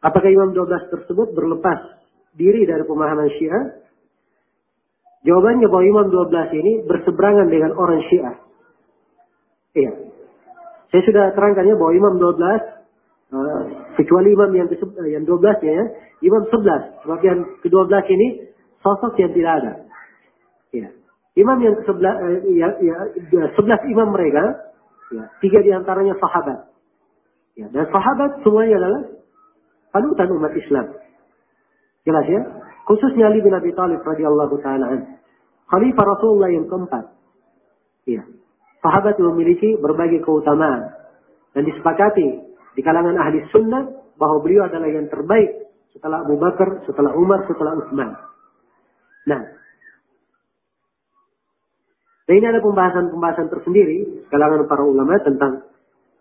Apakah 0.00 0.32
imam 0.32 0.56
12 0.56 0.92
tersebut 0.96 1.36
berlepas 1.36 2.00
diri 2.32 2.64
dari 2.64 2.84
pemahaman 2.88 3.28
Syiah? 3.36 3.64
Jawabannya 5.28 5.68
bahwa 5.68 5.84
imam 5.84 6.06
12 6.08 6.60
ini 6.64 6.72
berseberangan 6.88 7.52
dengan 7.52 7.76
orang 7.76 8.00
Syiah. 8.08 8.36
Iya. 9.76 9.92
Saya 10.90 11.02
sudah 11.04 11.24
terangkannya 11.36 11.76
bahwa 11.76 11.92
imam 11.92 12.14
12 12.16 12.32
uh, 12.32 12.56
eh, 13.36 13.62
kecuali 14.00 14.32
imam 14.32 14.50
yang 14.56 14.66
ke 14.72 14.80
yang 15.06 15.28
12 15.28 15.68
ya, 15.68 15.84
imam 16.24 16.42
11. 16.48 17.04
Sebab 17.04 17.20
yang 17.20 17.38
ke-12 17.60 17.94
ini 18.16 18.28
sosok 18.80 19.20
yang 19.20 19.36
tidak 19.36 19.52
ada. 19.60 19.72
Iya. 20.72 20.88
Imam 21.36 21.60
yang 21.60 21.76
ke-11 21.84 22.00
uh, 22.00 22.40
ya, 22.56 22.68
ya, 22.80 22.96
11 23.52 23.92
imam 23.92 24.08
mereka, 24.16 24.72
ya, 25.12 25.28
tiga 25.44 25.60
di 25.60 25.70
antaranya 25.76 26.16
sahabat. 26.16 26.72
Ya, 27.60 27.68
dan 27.68 27.84
sahabat 27.92 28.40
semuanya 28.40 28.80
adalah 28.80 29.19
panutan 29.90 30.28
umat 30.34 30.52
Islam. 30.54 30.86
Jelas 32.06 32.26
ya? 32.26 32.42
Khususnya 32.88 33.30
Ali 33.30 33.44
bin 33.44 33.54
Abi 33.54 33.70
Thalib 33.76 34.02
radhiyallahu 34.02 34.58
taala 34.64 34.90
Khalifah 35.70 36.04
Rasulullah 36.16 36.50
yang 36.50 36.66
keempat. 36.66 37.04
Ya. 38.08 38.26
Sahabat 38.80 39.20
memiliki 39.20 39.76
berbagai 39.78 40.24
keutamaan 40.24 40.90
dan 41.52 41.62
disepakati 41.68 42.42
di 42.74 42.80
kalangan 42.80 43.14
ahli 43.20 43.44
sunnah 43.52 43.86
bahwa 44.16 44.40
beliau 44.40 44.66
adalah 44.66 44.88
yang 44.88 45.06
terbaik 45.12 45.68
setelah 45.92 46.24
Abu 46.24 46.40
Bakar, 46.40 46.82
setelah 46.88 47.12
Umar, 47.14 47.44
setelah 47.44 47.76
Utsman. 47.76 48.10
Nah, 49.28 49.42
dan 52.30 52.38
ini 52.38 52.46
ada 52.46 52.62
pembahasan-pembahasan 52.62 53.50
tersendiri 53.50 54.22
kalangan 54.30 54.62
para 54.70 54.86
ulama 54.86 55.18
tentang 55.18 55.66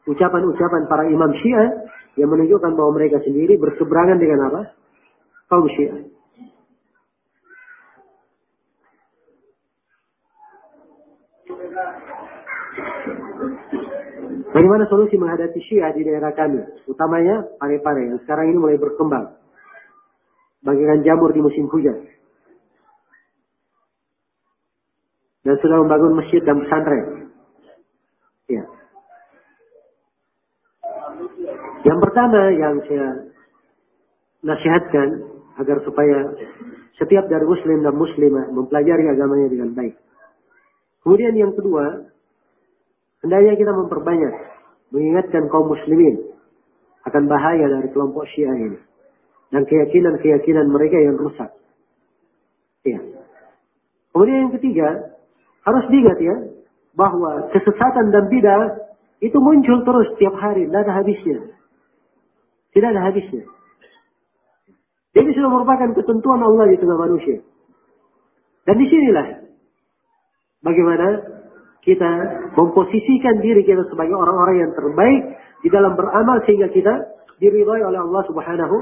ucapan-ucapan 0.09 0.89
para 0.89 1.05
imam 1.05 1.29
Syiah 1.37 1.85
yang 2.19 2.27
menunjukkan 2.27 2.75
bahwa 2.75 2.91
mereka 2.99 3.23
sendiri 3.23 3.55
berseberangan 3.55 4.19
dengan 4.19 4.51
apa? 4.51 4.61
kaum 5.49 5.65
Syiah. 5.73 6.05
Bagaimana 14.49 14.85
solusi 14.89 15.17
menghadapi 15.17 15.57
Syiah 15.65 15.89
di 15.93 16.05
daerah 16.05 16.33
kami? 16.35 16.61
Utamanya 16.85 17.45
pare-pare 17.57 18.13
yang 18.13 18.19
sekarang 18.27 18.53
ini 18.53 18.57
mulai 18.61 18.77
berkembang. 18.77 19.39
Bagikan 20.61 21.01
jamur 21.01 21.33
di 21.33 21.41
musim 21.41 21.65
hujan. 21.71 21.97
Dan 25.47 25.55
sudah 25.63 25.77
membangun 25.81 26.19
masjid 26.19 26.43
dan 26.43 26.61
pesantren. 26.61 27.31
Ya. 28.51 28.65
Yang 31.89 31.99
pertama 32.05 32.53
yang 32.53 32.75
saya 32.85 33.09
nasihatkan 34.45 35.25
agar 35.57 35.81
supaya 35.81 36.37
setiap 37.01 37.25
dari 37.25 37.45
muslim 37.49 37.81
dan 37.81 37.97
muslimah 37.97 38.45
mempelajari 38.53 39.09
agamanya 39.09 39.49
dengan 39.49 39.73
baik. 39.73 39.97
Kemudian 41.01 41.33
yang 41.33 41.57
kedua, 41.57 42.05
hendaknya 43.25 43.57
kita 43.57 43.73
memperbanyak 43.73 44.33
mengingatkan 44.93 45.49
kaum 45.49 45.73
muslimin 45.73 46.29
akan 47.09 47.25
bahaya 47.25 47.65
dari 47.65 47.89
kelompok 47.89 48.29
Syiah 48.37 48.53
ini 48.53 48.79
dan 49.49 49.65
keyakinan-keyakinan 49.65 50.69
mereka 50.69 50.97
yang 51.01 51.17
rusak. 51.17 51.49
Ya. 52.85 53.01
Kemudian 54.13 54.37
yang 54.45 54.53
ketiga, 54.61 55.17
harus 55.65 55.85
diingat 55.89 56.19
ya 56.21 56.35
bahwa 56.93 57.49
kesesatan 57.49 58.13
dan 58.13 58.29
bidah 58.29 58.93
itu 59.25 59.35
muncul 59.41 59.81
terus 59.81 60.05
setiap 60.15 60.37
hari, 60.37 60.69
ada 60.69 60.93
habisnya. 60.93 61.58
Tidak 62.69 62.89
ada 62.89 63.01
habisnya. 63.09 63.43
Ini 65.17 65.29
sudah 65.33 65.49
merupakan 65.49 65.89
ketentuan 65.97 66.39
Allah 66.39 66.69
di 66.69 66.77
tengah 66.77 66.97
manusia. 66.97 67.41
Dan 68.63 68.75
di 68.77 68.85
sinilah 68.85 69.27
bagaimana 70.61 71.07
kita 71.81 72.11
memposisikan 72.53 73.41
diri 73.41 73.65
kita 73.65 73.89
sebagai 73.89 74.13
orang-orang 74.13 74.69
yang 74.69 74.71
terbaik 74.77 75.21
di 75.65 75.69
dalam 75.73 75.97
beramal 75.97 76.37
sehingga 76.45 76.69
kita 76.69 76.93
diridhai 77.41 77.81
oleh 77.81 77.99
Allah 77.99 78.23
Subhanahu 78.29 78.75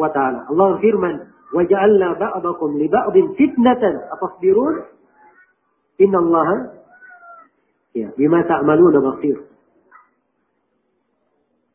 wa 0.00 0.08
taala. 0.10 0.48
Allah 0.48 0.80
firman, 0.80 1.14
"Wa 1.52 1.62
ja'alna 1.66 2.16
ba'dakum 2.16 2.80
li 2.80 2.88
ba'din 2.88 3.36
fitnatan 3.36 3.94
atasbirun?" 4.16 4.88
Inna 6.02 6.18
Allah 6.18 6.48
ya, 7.94 8.08
bima 8.18 8.42
ta'maluna 8.48 8.98
basir. 8.98 9.53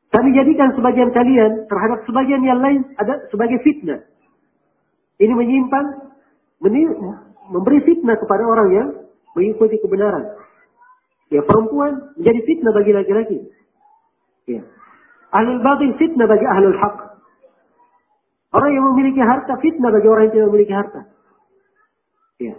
Kami 0.10 0.30
jadikan 0.34 0.74
sebagian 0.74 1.14
kalian 1.14 1.70
terhadap 1.70 2.02
sebagian 2.10 2.42
yang 2.42 2.58
lain 2.58 2.82
ada 2.98 3.30
sebagai 3.30 3.62
fitnah. 3.62 4.02
Ini 5.22 5.34
menyimpan, 5.38 5.86
memberi 7.54 7.80
fitnah 7.86 8.18
kepada 8.18 8.42
orang 8.42 8.70
yang 8.74 8.88
mengikuti 9.38 9.78
kebenaran. 9.78 10.34
Ya, 11.30 11.46
perempuan 11.46 12.18
menjadi 12.18 12.40
fitnah 12.42 12.74
bagi 12.74 12.92
laki-laki. 12.96 13.38
Ya. 14.50 14.66
Ahlul 15.30 15.62
batin 15.62 15.94
fitnah 16.02 16.26
bagi 16.26 16.48
ahlul 16.50 16.74
haq. 16.74 16.98
Orang 18.50 18.74
yang 18.74 18.86
memiliki 18.90 19.22
harta 19.22 19.62
fitnah 19.62 19.94
bagi 19.94 20.10
orang 20.10 20.24
yang 20.26 20.34
tidak 20.34 20.48
memiliki 20.50 20.74
harta. 20.74 21.02
Ya. 22.42 22.58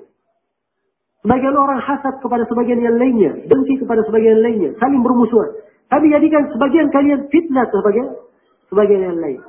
Sebagian 1.26 1.58
orang 1.58 1.82
hasad 1.82 2.22
kepada 2.22 2.46
sebagian 2.46 2.78
yang 2.78 2.94
lainnya, 2.94 3.42
dengki 3.50 3.82
kepada 3.82 4.06
sebagian 4.06 4.38
yang 4.38 4.44
lainnya, 4.46 4.70
saling 4.78 5.02
bermusuhan. 5.02 5.50
Tapi 5.90 6.06
jadikan 6.06 6.46
sebagian 6.54 6.88
kalian 6.94 7.26
fitnah 7.34 7.66
sebagai 7.66 8.30
sebagian 8.70 9.10
yang 9.10 9.18
lain. 9.18 9.42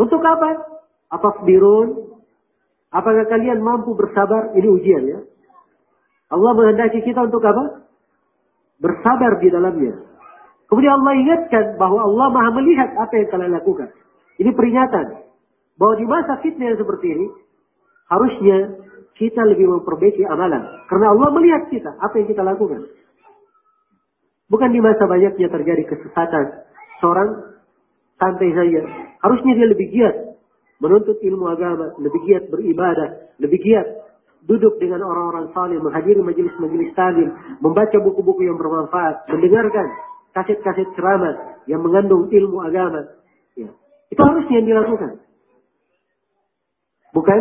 Untuk 0.00 0.24
apa? 0.24 0.80
Apa 1.12 1.44
birun? 1.44 2.16
Apakah 2.88 3.28
kalian 3.28 3.60
mampu 3.60 3.92
bersabar? 3.92 4.56
Ini 4.56 4.64
ujian 4.64 5.02
ya. 5.04 5.20
Allah 6.32 6.52
menghendaki 6.56 7.04
kita 7.04 7.28
untuk 7.28 7.44
apa? 7.44 7.84
Bersabar 8.80 9.36
di 9.44 9.48
dalamnya. 9.52 10.08
Kemudian 10.68 11.00
Allah 11.00 11.14
ingatkan 11.16 11.64
bahwa 11.76 12.04
Allah 12.04 12.26
maha 12.32 12.50
melihat 12.60 12.88
apa 12.96 13.12
yang 13.16 13.28
kalian 13.28 13.52
lakukan. 13.56 13.88
Ini 14.40 14.50
peringatan. 14.52 15.06
Bahwa 15.76 15.94
di 15.96 16.06
masa 16.08 16.40
fitnah 16.44 16.74
yang 16.74 16.80
seperti 16.80 17.06
ini, 17.12 17.26
harusnya 18.08 18.58
kita 19.16 19.42
lebih 19.48 19.68
memperbaiki 19.68 20.24
amalan. 20.28 20.64
Karena 20.86 21.12
Allah 21.12 21.28
melihat 21.32 21.72
kita, 21.72 21.90
apa 21.96 22.14
yang 22.20 22.28
kita 22.28 22.42
lakukan. 22.44 22.88
Bukan 24.48 24.72
di 24.72 24.80
masa 24.80 25.04
banyaknya 25.04 25.48
terjadi 25.52 25.82
kesesatan. 25.84 26.64
Seorang 27.04 27.28
santai 28.16 28.50
saja. 28.52 28.80
Harusnya 29.22 29.52
dia 29.54 29.68
lebih 29.68 29.88
giat 29.92 30.16
menuntut 30.78 31.18
ilmu 31.18 31.46
agama, 31.50 31.94
lebih 31.98 32.20
giat 32.26 32.44
beribadah, 32.50 33.34
lebih 33.42 33.58
giat 33.62 33.86
duduk 34.46 34.78
dengan 34.78 35.02
orang-orang 35.02 35.50
saleh, 35.50 35.78
menghadiri 35.82 36.22
majelis-majelis 36.22 36.94
talim, 36.94 37.28
membaca 37.58 37.98
buku-buku 37.98 38.46
yang 38.46 38.56
bermanfaat, 38.56 39.26
mendengarkan 39.28 39.86
kaset-kaset 40.32 40.86
ceramah 40.94 41.60
yang 41.66 41.82
mengandung 41.82 42.30
ilmu 42.30 42.62
agama. 42.62 43.18
Ya. 43.58 43.68
Itu 44.08 44.20
harusnya 44.22 44.62
yang 44.62 44.68
dilakukan. 44.70 45.20
Bukan 47.12 47.40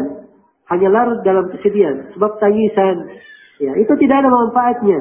hanya 0.68 0.88
larut 0.90 1.22
dalam 1.24 1.48
kesedihan, 1.54 2.12
sebab 2.18 2.42
tangisan. 2.42 3.22
Ya, 3.58 3.74
itu 3.78 3.94
tidak 4.02 4.26
ada 4.26 4.30
manfaatnya 4.30 5.00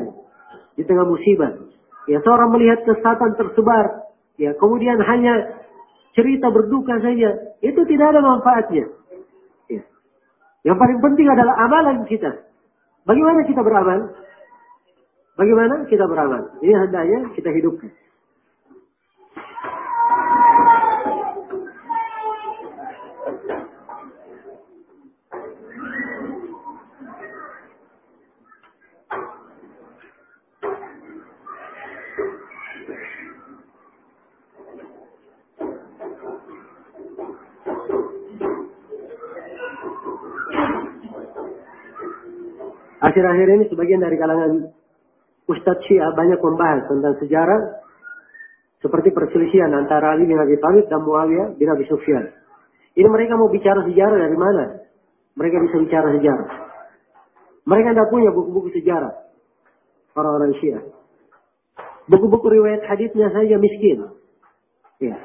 di 0.76 0.82
tengah 0.84 1.08
musibah. 1.08 1.65
Ya, 2.06 2.22
seorang 2.22 2.54
melihat 2.54 2.86
kesesatan 2.86 3.34
tersebar, 3.34 4.14
ya, 4.38 4.54
kemudian 4.56 4.98
hanya 5.02 5.62
cerita 6.14 6.48
berduka 6.54 6.96
saja, 7.02 7.58
itu 7.60 7.80
tidak 7.90 8.06
ada 8.14 8.20
manfaatnya. 8.22 8.86
Ya. 9.68 9.82
Yang 10.62 10.76
paling 10.78 10.98
penting 11.02 11.28
adalah 11.28 11.54
amalan 11.66 12.06
kita. 12.06 12.46
Bagaimana 13.06 13.42
kita 13.46 13.60
beramal? 13.62 14.14
Bagaimana 15.36 15.84
kita 15.90 16.04
beramal? 16.08 16.42
Ini 16.64 16.72
hendaknya 16.72 17.20
kita 17.36 17.52
hidupkan. 17.52 17.92
Akhir-akhir 43.00 43.46
ini 43.60 43.64
sebagian 43.68 44.00
dari 44.00 44.16
kalangan 44.16 44.72
Ustadz 45.46 45.84
Syiah 45.84 46.16
banyak 46.16 46.40
membahas 46.40 46.88
tentang 46.88 47.14
sejarah 47.20 47.60
seperti 48.80 49.12
perselisihan 49.12 49.72
antara 49.76 50.16
Ali 50.16 50.24
bin 50.24 50.36
Abi 50.40 50.56
Thalib 50.56 50.88
dan 50.88 51.04
Muawiyah 51.04 51.60
bin 51.60 51.68
Abi 51.68 51.84
Sufyan. 51.86 52.32
Ini 52.96 53.08
mereka 53.08 53.36
mau 53.36 53.52
bicara 53.52 53.84
sejarah 53.84 54.16
dari 54.16 54.36
mana? 54.36 54.64
Mereka 55.36 55.56
bisa 55.68 55.76
bicara 55.84 56.08
sejarah. 56.16 56.48
Mereka 57.68 57.88
tidak 57.92 58.08
punya 58.08 58.30
buku-buku 58.32 58.72
sejarah. 58.72 59.12
Orang-orang 60.16 60.56
Syiah. 60.56 60.80
Buku-buku 62.08 62.46
riwayat 62.48 62.88
hadisnya 62.88 63.28
saja 63.34 63.60
miskin. 63.60 64.08
Ya. 65.02 65.18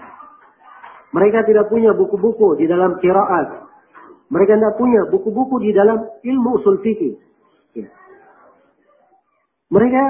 Mereka 1.15 1.47
tidak 1.47 1.71
punya 1.71 1.95
buku-buku 1.95 2.59
di 2.59 2.67
dalam 2.67 2.99
kiraat. 2.99 3.71
Mereka 4.27 4.59
tidak 4.59 4.75
punya 4.75 5.07
buku-buku 5.07 5.55
di 5.63 5.71
dalam 5.71 6.03
ilmu 6.23 6.59
usul 6.59 6.83
fikih. 6.83 7.30
Ya. 7.77 7.89
Mereka 9.71 10.03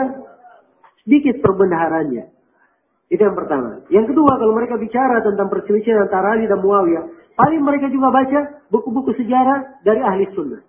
sedikit 1.05 1.41
perbendaharannya. 1.41 2.33
Itu 3.11 3.21
yang 3.21 3.35
pertama. 3.35 3.83
Yang 3.91 4.15
kedua, 4.15 4.39
kalau 4.39 4.53
mereka 4.55 4.79
bicara 4.79 5.19
tentang 5.19 5.51
perselisihan 5.51 6.07
antara 6.07 6.39
Ali 6.39 6.47
dan 6.47 6.63
Muawiyah, 6.63 7.35
paling 7.35 7.59
mereka 7.59 7.91
juga 7.91 8.07
baca 8.07 8.63
buku-buku 8.71 9.11
sejarah 9.19 9.83
dari 9.83 9.99
ahli 9.99 10.31
sunnah. 10.31 10.63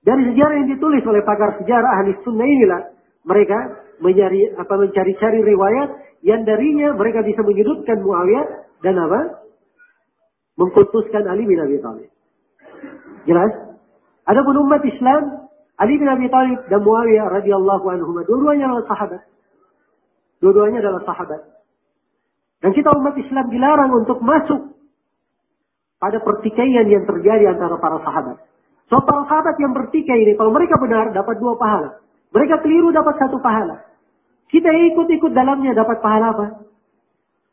Dari 0.00 0.32
sejarah 0.32 0.54
yang 0.64 0.68
ditulis 0.72 1.04
oleh 1.04 1.20
pakar 1.20 1.60
sejarah 1.60 2.00
ahli 2.00 2.16
sunnah 2.24 2.48
inilah 2.48 2.82
mereka 3.28 3.84
mencari 4.00 4.48
apa 4.56 4.74
mencari-cari 4.80 5.44
riwayat 5.44 5.88
yang 6.24 6.40
darinya 6.48 6.96
mereka 6.96 7.20
bisa 7.20 7.44
menyudutkan 7.44 8.00
Muawiyah 8.00 8.46
dan 8.80 8.96
apa? 8.96 9.44
Mengkultuskan 10.56 11.28
Ali 11.28 11.44
bin 11.44 11.60
Abi 11.60 11.76
Thalib. 11.84 12.08
Jelas? 13.28 13.52
Adapun 14.24 14.56
umat 14.64 14.80
Islam, 14.88 15.49
Ali 15.80 15.96
bin 15.96 16.08
Abi 16.12 16.28
Thalib 16.28 16.60
dan 16.68 16.84
Muawiyah 16.84 17.40
radhiyallahu 17.40 17.84
anhum 17.88 18.20
dua-duanya 18.28 18.68
adalah 18.68 18.84
sahabat. 18.84 19.22
Dua-duanya 20.44 20.84
adalah 20.84 21.00
sahabat. 21.08 21.40
Dan 22.60 22.76
kita 22.76 22.92
umat 22.92 23.16
Islam 23.16 23.48
dilarang 23.48 23.92
untuk 23.96 24.20
masuk 24.20 24.76
pada 25.96 26.20
pertikaian 26.20 26.84
yang 26.84 27.08
terjadi 27.08 27.56
antara 27.56 27.80
para 27.80 27.96
sahabat. 28.04 28.36
So 28.92 29.00
para 29.08 29.24
sahabat 29.24 29.56
yang 29.56 29.72
bertikai 29.72 30.20
ini, 30.20 30.36
kalau 30.36 30.52
mereka 30.52 30.76
benar 30.76 31.16
dapat 31.16 31.40
dua 31.40 31.56
pahala. 31.56 31.96
Mereka 32.36 32.60
keliru 32.60 32.92
dapat 32.92 33.16
satu 33.16 33.40
pahala. 33.40 33.80
Kita 34.52 34.68
ikut-ikut 34.68 35.32
dalamnya 35.32 35.72
dapat 35.72 36.04
pahala 36.04 36.26
apa? 36.36 36.46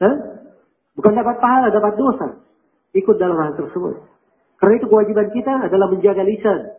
Hah? 0.04 0.16
Bukan 1.00 1.14
dapat 1.16 1.40
pahala, 1.40 1.72
dapat 1.72 1.94
dosa. 1.96 2.28
Ikut 2.92 3.16
dalam 3.22 3.40
hal 3.40 3.56
tersebut. 3.56 4.02
Karena 4.58 4.74
itu 4.82 4.88
kewajiban 4.90 5.30
kita 5.32 5.54
adalah 5.70 5.88
menjaga 5.94 6.26
lisan 6.26 6.76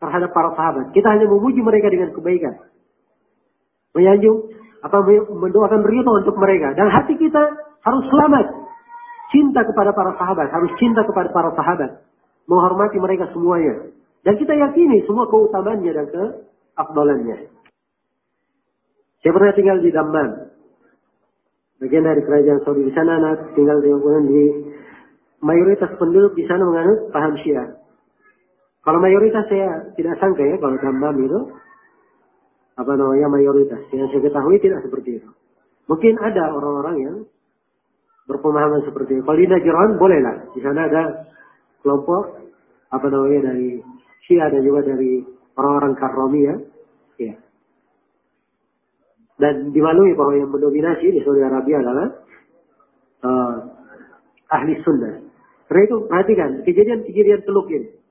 terhadap 0.00 0.30
para 0.32 0.52
sahabat. 0.54 0.92
Kita 0.92 1.08
hanya 1.12 1.26
memuji 1.28 1.60
mereka 1.64 1.88
dengan 1.88 2.12
kebaikan. 2.12 2.54
Menyanjung, 3.96 4.52
apa 4.84 4.96
mendoakan 5.32 5.82
ridho 5.84 6.12
untuk 6.20 6.36
mereka. 6.36 6.76
Dan 6.76 6.92
hati 6.92 7.16
kita 7.16 7.42
harus 7.84 8.04
selamat. 8.12 8.46
Cinta 9.32 9.64
kepada 9.64 9.90
para 9.96 10.12
sahabat. 10.20 10.52
Harus 10.52 10.70
cinta 10.78 11.02
kepada 11.02 11.32
para 11.32 11.50
sahabat 11.56 12.06
menghormati 12.46 12.96
mereka 12.98 13.28
semuanya. 13.34 13.90
Dan 14.22 14.34
kita 14.38 14.54
yakini 14.54 15.06
semua 15.06 15.30
keutamaannya 15.30 15.92
dan 15.92 16.06
keafdalannya. 16.10 17.36
Saya 19.22 19.32
pernah 19.34 19.52
tinggal 19.54 19.78
di 19.82 19.90
Dammam. 19.90 20.30
Bagian 21.76 22.08
dari 22.08 22.24
kerajaan 22.24 22.64
Saudi 22.64 22.88
di 22.88 22.92
sana 22.96 23.20
anak 23.20 23.52
tinggal 23.52 23.78
di 23.84 23.92
di 24.32 24.44
mayoritas 25.44 25.92
penduduk 26.00 26.32
di 26.32 26.48
sana 26.48 26.64
menganut 26.64 27.12
paham 27.12 27.36
Syiah. 27.44 27.76
Kalau 28.86 29.02
mayoritas 29.02 29.50
saya 29.50 29.90
tidak 29.98 30.14
sangka 30.22 30.46
ya 30.46 30.54
kalau 30.62 30.78
Dammam 30.78 31.18
itu 31.18 31.38
apa 32.78 32.92
namanya 32.94 33.26
mayoritas. 33.26 33.82
Yang 33.90 34.14
saya 34.14 34.22
ketahui 34.30 34.62
tidak 34.62 34.86
seperti 34.86 35.18
itu. 35.18 35.30
Mungkin 35.90 36.14
ada 36.22 36.54
orang-orang 36.54 36.96
yang 37.02 37.16
berpemahaman 38.30 38.86
seperti 38.86 39.18
itu. 39.18 39.22
Kalau 39.26 39.38
di 39.42 39.50
Najran 39.50 39.90
bolehlah. 39.98 40.36
Di 40.54 40.60
sana 40.62 40.86
ada 40.86 41.02
kelompok 41.82 42.46
apa 42.94 43.06
namanya 43.10 43.50
dari 43.50 43.82
Syiah 44.22 44.54
dan 44.54 44.62
juga 44.62 44.86
dari 44.86 45.26
orang-orang 45.58 45.92
Karromi 45.98 46.40
ya. 46.46 46.56
ya. 47.18 47.34
Dan 49.36 49.74
dimaklumi 49.74 50.14
bahwa 50.14 50.32
yang 50.38 50.50
mendominasi 50.54 51.10
di 51.10 51.20
Saudi 51.26 51.42
Arabia 51.42 51.82
adalah 51.82 52.06
uh, 53.26 53.56
ahli 54.54 54.78
sunnah. 54.86 55.26
Karena 55.66 55.82
itu 55.90 55.96
perhatikan 56.06 56.50
kejadian-kejadian 56.62 57.42
teluk 57.42 57.66
ini. 57.74 58.05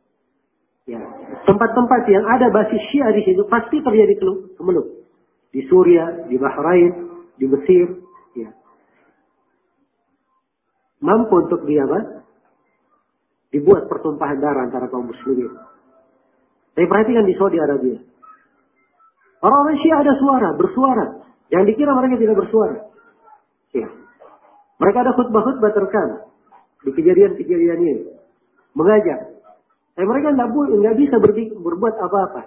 Ya, 0.86 1.02
tempat-tempat 1.50 2.02
yang 2.14 2.26
ada 2.30 2.54
basis 2.54 2.82
Syiah 2.94 3.10
di 3.10 3.26
situ 3.26 3.42
pasti 3.50 3.82
terjadi 3.82 4.22
kemeluk. 4.54 5.10
Di 5.50 5.66
Suria, 5.66 6.30
di 6.30 6.38
Bahrain, 6.38 6.94
di 7.42 7.46
Mesir, 7.50 8.06
ya. 8.38 8.54
Mampu 11.02 11.42
untuk 11.42 11.66
dia 11.66 11.86
apa? 11.90 12.26
dibuat 13.56 13.88
pertumpahan 13.88 14.44
darah 14.44 14.68
antara 14.68 14.92
kaum 14.92 15.08
muslimin. 15.08 15.56
Tapi 16.76 16.86
perhatikan 16.92 17.24
di 17.24 17.40
Saudi 17.40 17.56
Arabia. 17.56 18.04
Orang-orang 19.40 19.80
Syiah 19.80 20.04
ada 20.04 20.14
suara, 20.20 20.50
bersuara. 20.60 21.06
Yang 21.56 21.72
dikira 21.72 21.96
mereka 21.96 22.20
tidak 22.20 22.36
bersuara. 22.36 22.78
Ya. 23.72 23.88
Mereka 24.76 24.98
ada 25.08 25.16
khutbah-khutbah 25.16 25.72
terekam 25.72 26.10
di 26.84 26.92
kejadian-kejadian 26.92 27.80
ini. 27.80 28.04
Mengajak. 28.76 29.35
Tapi 29.96 30.06
mereka 30.06 30.36
tidak 30.36 30.96
bisa 31.00 31.16
berbuat 31.56 31.96
apa-apa. 31.96 32.42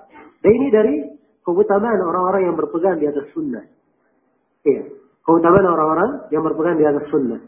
Dan 0.45 0.51
ini 0.53 0.69
dari 0.69 0.95
keutamaan 1.43 2.01
orang-orang 2.05 2.53
yang 2.53 2.57
berpegang 2.61 3.01
di 3.01 3.09
atas 3.09 3.25
sunnah. 3.33 3.65
Ya. 4.69 4.85
Keutamaan 5.25 5.65
orang-orang 5.65 6.11
yang 6.29 6.45
berpegang 6.45 6.77
di 6.77 6.85
atas 6.85 7.09
sunnah. 7.09 7.41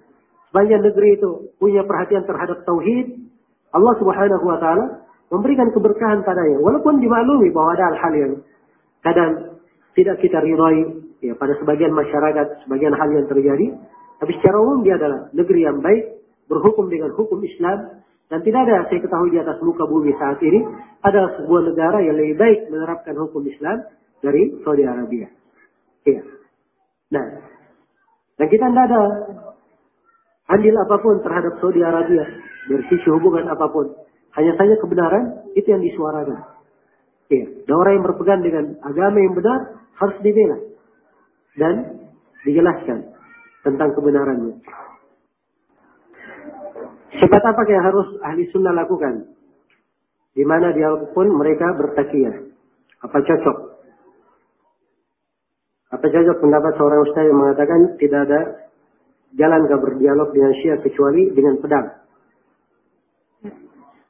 Sepanjang 0.49 0.83
negeri 0.83 1.21
itu 1.21 1.55
punya 1.61 1.85
perhatian 1.85 2.25
terhadap 2.25 2.65
tauhid, 2.65 3.31
Allah 3.71 3.95
Subhanahu 4.03 4.45
wa 4.45 4.59
taala 4.59 5.07
memberikan 5.31 5.71
keberkahan 5.71 6.27
padanya 6.27 6.59
walaupun 6.59 6.99
dimaklumi 6.99 7.55
bahwa 7.55 7.71
ada 7.79 7.85
hal-hal 7.95 8.15
yang 8.19 8.33
kadang 9.07 9.31
tidak 9.95 10.19
kita 10.19 10.43
ridhoi 10.43 11.07
ya 11.23 11.39
pada 11.39 11.55
sebagian 11.63 11.95
masyarakat 11.95 12.67
sebagian 12.67 12.95
hal 12.99 13.09
yang 13.15 13.27
terjadi 13.31 13.67
tapi 14.19 14.33
secara 14.43 14.59
umum 14.59 14.83
dia 14.83 14.99
adalah 14.99 15.31
negeri 15.31 15.61
yang 15.63 15.79
baik 15.79 16.19
berhukum 16.51 16.91
dengan 16.91 17.15
hukum 17.15 17.39
Islam 17.47 18.03
dan 18.31 18.47
tidak 18.47 18.61
ada 18.63 18.87
saya 18.87 19.03
ketahui 19.03 19.35
di 19.35 19.43
atas 19.43 19.59
muka 19.59 19.83
bumi 19.91 20.15
saat 20.15 20.39
ini 20.39 20.63
adalah 21.03 21.35
sebuah 21.35 21.67
negara 21.67 21.99
yang 21.99 22.15
lebih 22.15 22.39
baik 22.39 22.71
menerapkan 22.71 23.19
hukum 23.19 23.43
Islam 23.43 23.83
dari 24.23 24.55
Saudi 24.63 24.87
Arabia. 24.87 25.27
Ya. 26.07 26.23
Nah, 27.11 27.27
dan 28.39 28.47
kita 28.47 28.71
tidak 28.71 28.85
ada 28.87 29.03
andil 30.47 30.79
apa 30.79 30.97
pun 31.03 31.19
terhadap 31.27 31.59
Saudi 31.59 31.83
Arabia 31.83 32.23
dari 32.71 32.85
sisi 32.87 33.09
hubungan 33.11 33.51
apa 33.51 33.67
pun. 33.67 33.99
Hanya 34.39 34.55
saja 34.55 34.79
kebenaran 34.79 35.51
itu 35.59 35.67
yang 35.67 35.83
disuarakan. 35.83 36.39
Ya, 37.35 37.47
dan 37.67 37.75
orang 37.75 37.99
yang 37.99 38.05
berpegang 38.07 38.43
dengan 38.47 38.79
agama 38.87 39.19
yang 39.19 39.35
benar 39.35 39.59
harus 39.99 40.17
dibela 40.23 40.59
dan 41.59 41.75
dijelaskan 42.47 43.11
tentang 43.67 43.91
kebenarannya. 43.99 44.63
Sifat 47.21 47.43
apa 47.45 47.61
yang 47.69 47.85
harus 47.85 48.09
ahli 48.25 48.49
sunnah 48.49 48.73
lakukan? 48.73 49.29
Di 50.33 50.41
mana 50.49 50.73
dia 50.73 50.89
pun 51.13 51.29
mereka 51.37 51.77
bertakiyah. 51.77 52.49
Apa 53.05 53.21
cocok? 53.21 53.57
Apa 55.91 56.07
cocok 56.07 56.37
pendapat 56.41 56.73
seorang 56.81 57.01
ustaz 57.05 57.25
yang 57.29 57.37
mengatakan 57.37 57.81
tidak 58.01 58.21
ada 58.25 58.41
jalan 59.37 59.63
ke 59.69 59.77
berdialog 59.77 60.33
dengan 60.33 60.53
syiah 60.59 60.79
kecuali 60.81 61.29
dengan 61.35 61.61
pedang. 61.61 61.87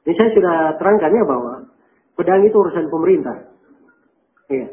Ini 0.01 0.13
saya 0.17 0.29
sudah 0.33 0.55
terangkan 0.81 1.11
ya 1.13 1.23
bahwa 1.27 1.53
pedang 2.15 2.41
itu 2.47 2.55
urusan 2.57 2.89
pemerintah. 2.89 3.37
Iya, 4.49 4.67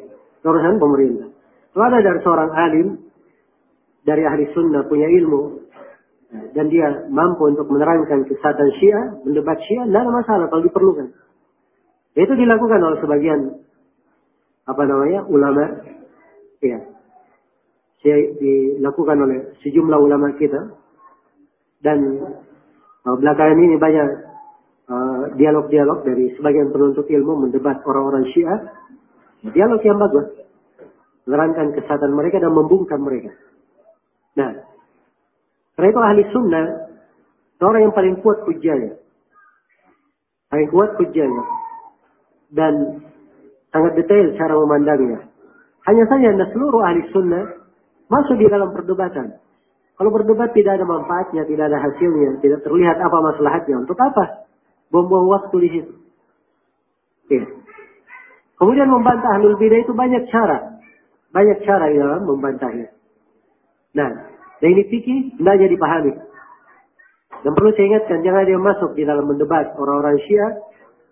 urusan 0.47 0.81
pemerintah. 0.81 1.29
Kalau 1.75 1.85
ada 1.85 2.01
dari 2.01 2.21
seorang 2.25 2.51
alim, 2.55 2.89
dari 4.09 4.23
ahli 4.25 4.49
sunnah 4.57 4.89
punya 4.89 5.05
ilmu, 5.05 5.69
dan 6.29 6.69
dia 6.69 7.09
mampu 7.09 7.49
untuk 7.49 7.69
menerangkan 7.73 8.29
kesatuan 8.29 8.71
syiah, 8.77 9.07
mendebat 9.25 9.57
syiah, 9.65 9.89
tidak 9.89 10.01
ada 10.05 10.13
masalah 10.13 10.47
kalau 10.53 10.63
diperlukan. 10.65 11.09
Itu 12.19 12.35
dilakukan 12.37 12.81
oleh 12.83 12.99
sebagian 13.01 13.41
apa 14.69 14.83
namanya 14.85 15.25
ulama, 15.25 15.65
ya, 16.61 16.79
dilakukan 18.05 19.17
oleh 19.25 19.39
sejumlah 19.65 19.99
ulama 19.99 20.37
kita, 20.37 20.77
dan 21.81 21.99
uh, 23.09 23.17
belakangan 23.17 23.57
ini 23.57 23.81
banyak 23.81 24.29
Eh, 24.89 25.25
dialog-dialog 25.37 26.01
dari 26.01 26.33
sebagian 26.33 26.73
penuntut 26.73 27.05
ilmu 27.05 27.45
mendebat 27.45 27.85
orang-orang 27.85 28.25
Syiah. 28.33 28.73
Dialog 29.45 29.85
yang 29.85 30.01
bagus. 30.01 30.49
Menerangkan 31.29 31.77
kesadaran 31.77 32.17
mereka 32.17 32.41
dan 32.41 32.57
membungkam 32.57 33.05
mereka. 33.05 33.37
Nah, 34.41 34.65
karena 35.79 35.95
itu 35.95 36.01
ahli 36.03 36.23
sunnah, 36.35 36.67
orang 37.63 37.87
yang 37.87 37.95
paling 37.95 38.19
kuat 38.19 38.43
hujahnya. 38.51 38.99
Paling 40.51 40.69
kuat 40.75 40.99
hujahnya. 40.99 41.45
Dan 42.51 42.75
sangat 43.71 43.95
detail 43.95 44.35
cara 44.35 44.59
memandangnya. 44.59 45.31
Hanya 45.87 46.03
saja 46.11 46.35
anda 46.35 46.51
seluruh 46.51 46.83
ahli 46.83 47.07
sunnah 47.15 47.47
masuk 48.11 48.43
di 48.43 48.51
dalam 48.51 48.75
perdebatan. 48.75 49.39
Kalau 49.95 50.11
berdebat 50.11 50.51
tidak 50.51 50.83
ada 50.83 50.87
manfaatnya, 50.87 51.47
tidak 51.47 51.71
ada 51.71 51.79
hasilnya, 51.79 52.43
tidak 52.43 52.67
terlihat 52.67 52.99
apa 52.99 53.19
masalahnya. 53.23 53.79
Untuk 53.79 53.99
apa? 54.03 54.51
buang-buang 54.89 55.29
waktu 55.29 55.57
di 55.63 55.69
situ. 55.79 55.95
Ya. 57.29 57.45
Kemudian 58.59 58.89
membantah 58.91 59.39
ahlul 59.39 59.61
bidah 59.61 59.85
itu 59.85 59.93
banyak 59.95 60.27
cara. 60.33 60.81
Banyak 61.31 61.63
cara 61.63 61.93
dalam 61.93 62.25
membantahnya. 62.25 62.89
Nah, 63.95 64.11
dan 64.59 64.69
ini 64.75 64.83
fikih 64.91 65.19
hendaknya 65.39 65.71
dipahami. 65.71 66.13
Dan 67.47 67.55
perlu 67.55 67.71
saya 67.79 67.87
ingatkan, 67.95 68.19
jangan 68.27 68.41
ada 68.43 68.51
yang 68.51 68.65
masuk 68.67 68.91
di 68.99 69.07
dalam 69.07 69.25
mendebat 69.31 69.71
orang-orang 69.79 70.19
Syiah, 70.27 70.59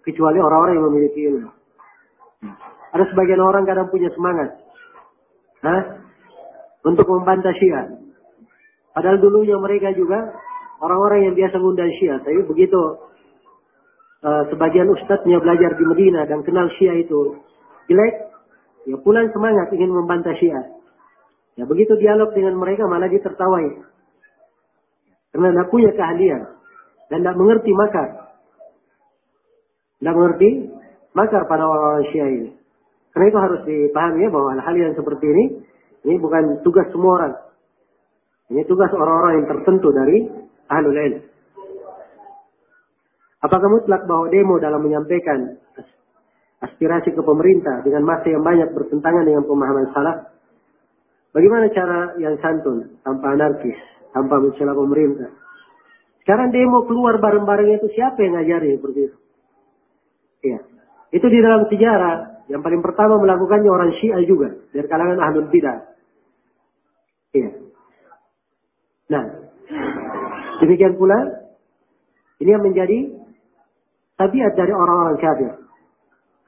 kecuali 0.03 0.43
orang-orang 0.43 0.75
yang 0.75 0.87
memiliki 0.91 1.21
ilmu. 1.31 1.51
Ada 2.91 3.05
sebagian 3.15 3.39
orang 3.39 3.63
kadang 3.63 3.87
punya 3.91 4.11
semangat. 4.11 4.59
Hah? 5.63 5.83
Untuk 6.83 7.07
membantah 7.07 7.55
Syiah. 7.55 7.95
Padahal 8.91 9.23
dulunya 9.23 9.55
mereka 9.59 9.95
juga 9.95 10.35
orang-orang 10.83 11.31
yang 11.31 11.35
biasa 11.39 11.55
mengundang 11.63 11.93
Syiah. 12.01 12.19
Tapi 12.23 12.43
begitu 12.43 12.81
uh, 14.27 14.43
sebagian 14.51 14.91
ustadznya 14.91 15.39
belajar 15.39 15.79
di 15.79 15.85
Medina 15.87 16.27
dan 16.27 16.43
kenal 16.43 16.67
Syiah 16.75 16.99
itu 16.99 17.39
jelek, 17.87 18.15
ya 18.91 18.97
pulang 19.03 19.31
semangat 19.31 19.71
ingin 19.71 19.95
membantah 19.95 20.35
Syiah. 20.39 20.76
Ya 21.57 21.65
begitu 21.65 21.97
dialog 21.97 22.37
dengan 22.37 22.61
mereka 22.61 22.85
malah 22.85 23.09
ditertawai. 23.09 23.67
Karena 25.33 25.49
tidak 25.53 25.69
punya 25.73 25.91
keahlian. 25.97 26.43
Dan 27.09 27.19
tidak 27.25 27.37
mengerti 27.41 27.73
makar. 27.73 28.09
Tidak 29.97 30.15
mengerti 30.15 30.49
makar 31.17 31.49
pada 31.49 31.65
orang-orang 31.65 32.05
Syiah 32.13 32.29
ini. 32.29 32.51
Karena 33.17 33.27
itu 33.33 33.39
harus 33.41 33.61
dipahami 33.65 34.29
ya 34.29 34.29
bahwa 34.29 34.49
hal-hal 34.53 34.77
yang 34.77 34.93
seperti 34.93 35.25
ini, 35.25 35.45
ini 36.05 36.21
bukan 36.21 36.61
tugas 36.61 36.85
semua 36.93 37.13
orang. 37.17 37.35
Ini 38.53 38.63
tugas 38.69 38.93
orang-orang 38.93 39.41
yang 39.41 39.47
tertentu 39.49 39.89
dari 39.97 40.29
ahlul 40.69 40.93
ilm. 40.93 41.23
Apakah 43.41 43.69
mutlak 43.73 44.05
bahwa 44.05 44.29
demo 44.29 44.61
dalam 44.61 44.85
menyampaikan 44.85 45.57
aspirasi 46.61 47.17
ke 47.17 47.23
pemerintah 47.25 47.81
dengan 47.81 48.05
masa 48.05 48.29
yang 48.29 48.45
banyak 48.45 48.77
bertentangan 48.77 49.25
dengan 49.25 49.49
pemahaman 49.49 49.87
salah? 49.97 50.36
Bagaimana 51.37 51.69
cara 51.69 52.17
yang 52.17 52.41
santun, 52.41 52.97
tanpa 53.05 53.37
anarkis? 53.37 53.77
tanpa 54.17 54.41
mencela 54.41 54.73
pemerintah. 54.73 55.29
Sekarang 56.25 56.49
demo 56.49 56.89
keluar 56.89 57.21
bareng-bareng 57.21 57.77
itu 57.77 57.93
siapa 57.93 58.17
yang 58.25 58.41
ngajari 58.41 58.81
seperti 58.81 59.01
itu? 59.13 59.17
Iya. 60.49 60.59
Itu 61.13 61.27
di 61.29 61.39
dalam 61.45 61.69
sejarah 61.69 62.49
yang 62.49 62.65
paling 62.65 62.81
pertama 62.81 63.21
melakukannya 63.21 63.69
orang 63.69 63.93
Syiah 64.01 64.25
juga 64.25 64.57
dari 64.73 64.89
kalangan 64.89 65.21
ahlul 65.21 65.53
bidah. 65.53 65.79
Iya. 67.37 67.51
Nah, 69.13 69.25
demikian 70.65 70.97
pula 70.97 71.21
ini 72.41 72.51
yang 72.51 72.65
menjadi 72.65 73.13
tabiat 74.17 74.57
dari 74.57 74.73
orang-orang 74.73 75.21
kafir. 75.21 75.53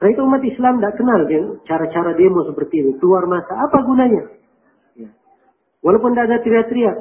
Karena 0.01 0.09
itu 0.15 0.21
umat 0.25 0.43
Islam 0.43 0.73
tidak 0.79 0.95
kenal 0.97 1.21
cara-cara 1.69 2.11
demo 2.17 2.41
seperti 2.49 2.81
ini. 2.81 2.91
Keluar 2.97 3.29
masa, 3.29 3.53
apa 3.53 3.77
gunanya? 3.83 4.38
Walaupun 5.79 6.11
tidak 6.11 6.25
ada 6.27 6.37
teriak-teriak, 6.43 6.95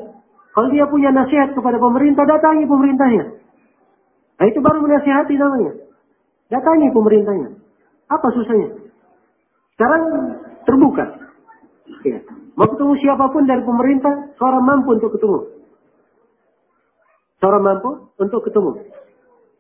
kalau 0.55 0.69
dia 0.71 0.87
punya 0.87 1.11
nasihat 1.11 1.55
kepada 1.55 1.79
pemerintah, 1.79 2.23
datangi 2.27 2.67
pemerintahnya. 2.67 3.25
Nah 4.39 4.47
itu 4.47 4.59
baru 4.63 4.79
menasihati 4.83 5.35
namanya. 5.35 5.73
Datangi 6.51 6.89
pemerintahnya. 6.95 7.49
Apa 8.09 8.27
susahnya? 8.33 8.89
Sekarang 9.75 10.03
terbuka. 10.67 11.05
Ya. 12.07 12.23
Mau 12.59 12.67
ketemu 12.75 12.95
siapa 12.99 13.31
pun 13.31 13.47
dari 13.47 13.63
pemerintah, 13.63 14.35
seorang 14.35 14.63
mampu 14.67 14.99
untuk 14.99 15.15
ketemu. 15.15 15.39
Seorang 17.39 17.63
mampu 17.63 17.91
untuk 18.19 18.43
ketemu. 18.43 18.83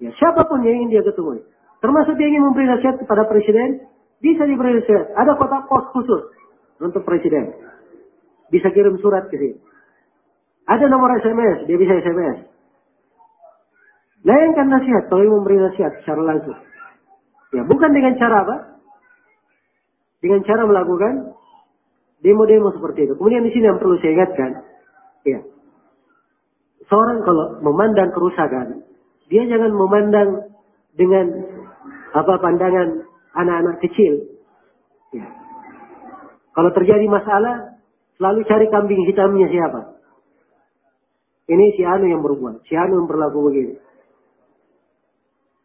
Ya, 0.03 0.11
siapa 0.19 0.47
pun 0.51 0.67
yang 0.67 0.83
ingin 0.83 0.99
dia 0.99 1.03
ketemu. 1.07 1.47
Termasuk 1.79 2.19
dia 2.19 2.27
ingin 2.27 2.43
memberi 2.43 2.67
nasihat 2.67 2.99
kepada 2.99 3.31
presiden, 3.31 3.87
bisa 4.19 4.43
diberi 4.51 4.83
nasihat. 4.83 5.15
Ada 5.15 5.39
kotak 5.39 5.71
pos 5.71 5.87
khusus 5.95 6.35
untuk 6.83 7.07
presiden. 7.07 7.55
Bisa 8.49 8.73
kirim 8.73 8.97
surat 9.01 9.29
ke 9.29 9.37
sini. 9.37 9.57
Ada 10.69 10.85
nomor 10.89 11.17
SMS, 11.21 11.65
dia 11.65 11.77
bisa 11.81 11.97
SMS. 11.97 12.45
Layangkan 14.25 14.69
nasihat, 14.69 15.09
kalau 15.09 15.41
memberi 15.41 15.57
nasihat 15.57 15.97
secara 16.05 16.21
langsung. 16.21 16.59
Ya, 17.57 17.65
bukan 17.65 17.91
dengan 17.97 18.21
cara 18.21 18.45
apa? 18.45 18.57
Dengan 20.21 20.45
cara 20.45 20.69
melakukan 20.69 21.33
demo-demo 22.21 22.75
seperti 22.77 23.09
itu. 23.09 23.15
Kemudian 23.17 23.47
di 23.47 23.53
sini 23.55 23.65
yang 23.73 23.81
perlu 23.81 23.97
saya 24.03 24.13
ingatkan, 24.13 24.51
ya, 25.25 25.41
seorang 26.91 27.25
kalau 27.25 27.65
memandang 27.65 28.13
kerusakan, 28.13 28.85
dia 29.33 29.49
jangan 29.49 29.73
memandang 29.73 30.53
dengan 30.99 31.27
apa 32.13 32.35
pandangan 32.43 33.07
anak-anak 33.39 33.77
kecil. 33.85 34.35
Ya. 35.15 35.31
Kalau 36.53 36.75
terjadi 36.75 37.07
masalah, 37.07 37.78
selalu 38.19 38.41
cari 38.51 38.67
kambing 38.69 39.03
hitamnya 39.07 39.47
siapa. 39.49 39.81
Ini 41.49 41.65
si 41.79 41.83
Anu 41.87 42.05
yang 42.11 42.21
berbuat, 42.21 42.67
si 42.69 42.77
Anu 42.77 43.01
yang 43.01 43.09
berlaku 43.09 43.49
begini. 43.49 43.75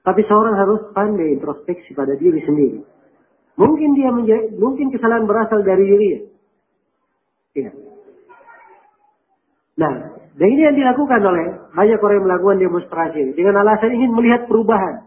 Tapi 0.03 0.22
seorang 0.27 0.55
harus 0.55 0.81
pandai 0.95 1.36
introspeksi 1.36 1.91
pada 1.91 2.15
diri 2.15 2.39
sendiri. 2.45 2.79
Mungkin 3.60 3.89
dia 3.98 4.10
menjadi, 4.10 4.55
mungkin 4.55 4.91
kesalahan 4.91 5.27
berasal 5.27 5.63
dari 5.63 5.83
dirinya. 5.83 6.22
Ya. 7.53 7.72
Nah, 9.77 9.93
dan 10.33 10.48
ini 10.50 10.62
yang 10.65 10.77
dilakukan 10.77 11.22
oleh 11.22 11.45
banyak 11.74 12.00
orang 12.01 12.15
yang 12.17 12.25
melakukan 12.25 12.57
demonstrasi 12.62 13.38
dengan 13.38 13.62
alasan 13.62 13.93
ingin 13.93 14.12
melihat 14.13 14.50
perubahan. 14.50 15.05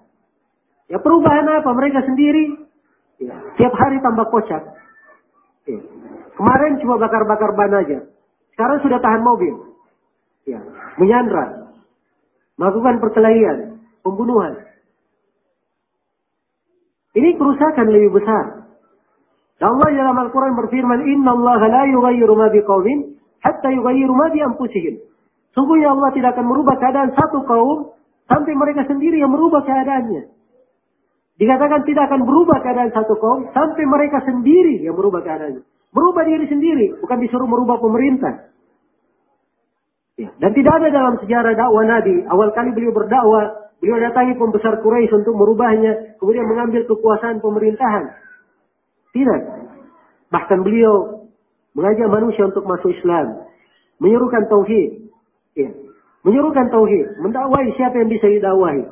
Ya 0.86 1.02
perubahan 1.02 1.46
apa? 1.50 1.70
Mereka 1.74 2.06
sendiri 2.06 2.44
ya, 3.18 3.34
tiap 3.58 3.74
hari 3.74 3.98
tambah 3.98 4.30
kocak. 4.30 4.62
Ya. 5.66 5.80
Kemarin 6.36 6.76
cuma 6.84 7.00
bakar-bakar 7.00 7.56
ban 7.56 7.72
aja. 7.80 7.98
Sekarang 8.52 8.78
sudah 8.84 9.00
tahan 9.00 9.24
mobil 9.24 9.56
ya, 10.44 10.60
menyandra, 11.00 11.72
melakukan 12.60 13.00
perkelahian, 13.00 13.80
pembunuhan. 14.04 14.64
Ini 17.16 17.36
kerusakan 17.40 17.88
lebih 17.88 18.20
besar. 18.20 18.68
Dan 19.56 19.72
Allah 19.72 19.88
dalam 19.88 20.16
Al-Quran 20.28 20.52
berfirman, 20.52 21.08
Inna 21.08 21.32
Allah 21.32 21.60
la 21.64 21.82
yughayyiru 21.88 22.36
ma 22.36 22.52
biqawmin, 22.52 23.16
hatta 23.40 23.72
yughayyiru 23.72 24.12
ma 24.12 24.28
bi 24.28 24.44
anfusihim. 24.44 25.00
Sungguhnya 25.56 25.96
Allah 25.96 26.12
tidak 26.12 26.36
akan 26.36 26.44
merubah 26.44 26.76
keadaan 26.76 27.16
satu 27.16 27.40
kaum, 27.48 27.96
sampai 28.28 28.52
mereka 28.52 28.84
sendiri 28.84 29.16
yang 29.16 29.32
merubah 29.32 29.64
keadaannya. 29.64 30.28
Dikatakan 31.40 31.88
tidak 31.88 32.12
akan 32.12 32.28
berubah 32.28 32.60
keadaan 32.60 32.92
satu 32.92 33.16
kaum, 33.16 33.48
sampai 33.56 33.84
mereka 33.88 34.20
sendiri 34.28 34.84
yang 34.84 34.92
merubah 34.92 35.24
keadaannya. 35.24 35.64
Merubah 35.96 36.28
diri 36.28 36.44
sendiri, 36.44 37.00
bukan 37.00 37.24
disuruh 37.24 37.48
merubah 37.48 37.80
pemerintah. 37.80 38.52
Ya. 40.20 40.28
Dan 40.36 40.52
tidak 40.52 40.72
ada 40.76 40.88
dalam 40.92 41.14
sejarah 41.24 41.56
dakwah 41.56 41.84
Nabi. 41.88 42.20
Awal 42.28 42.52
kali 42.52 42.76
beliau 42.76 42.92
berdakwah, 42.92 43.72
beliau 43.80 43.96
datangi 44.04 44.36
pembesar 44.36 44.84
Quraisy 44.84 45.12
untuk 45.24 45.32
merubahnya, 45.40 46.20
kemudian 46.20 46.44
mengambil 46.44 46.84
kekuasaan 46.84 47.40
pemerintahan. 47.40 48.12
Tidak. 49.16 49.40
Bahkan 50.28 50.58
beliau 50.60 51.24
mengajak 51.72 52.08
manusia 52.12 52.44
untuk 52.44 52.68
masuk 52.68 52.92
Islam, 52.92 53.48
menyuruhkan 53.96 54.44
tauhid. 54.52 55.08
Ya. 55.56 55.72
Menyuruhkan 56.28 56.68
tauhid, 56.68 57.24
mendakwai 57.24 57.72
siapa 57.80 57.96
yang 58.04 58.12
bisa 58.12 58.28
didakwahi. 58.28 58.84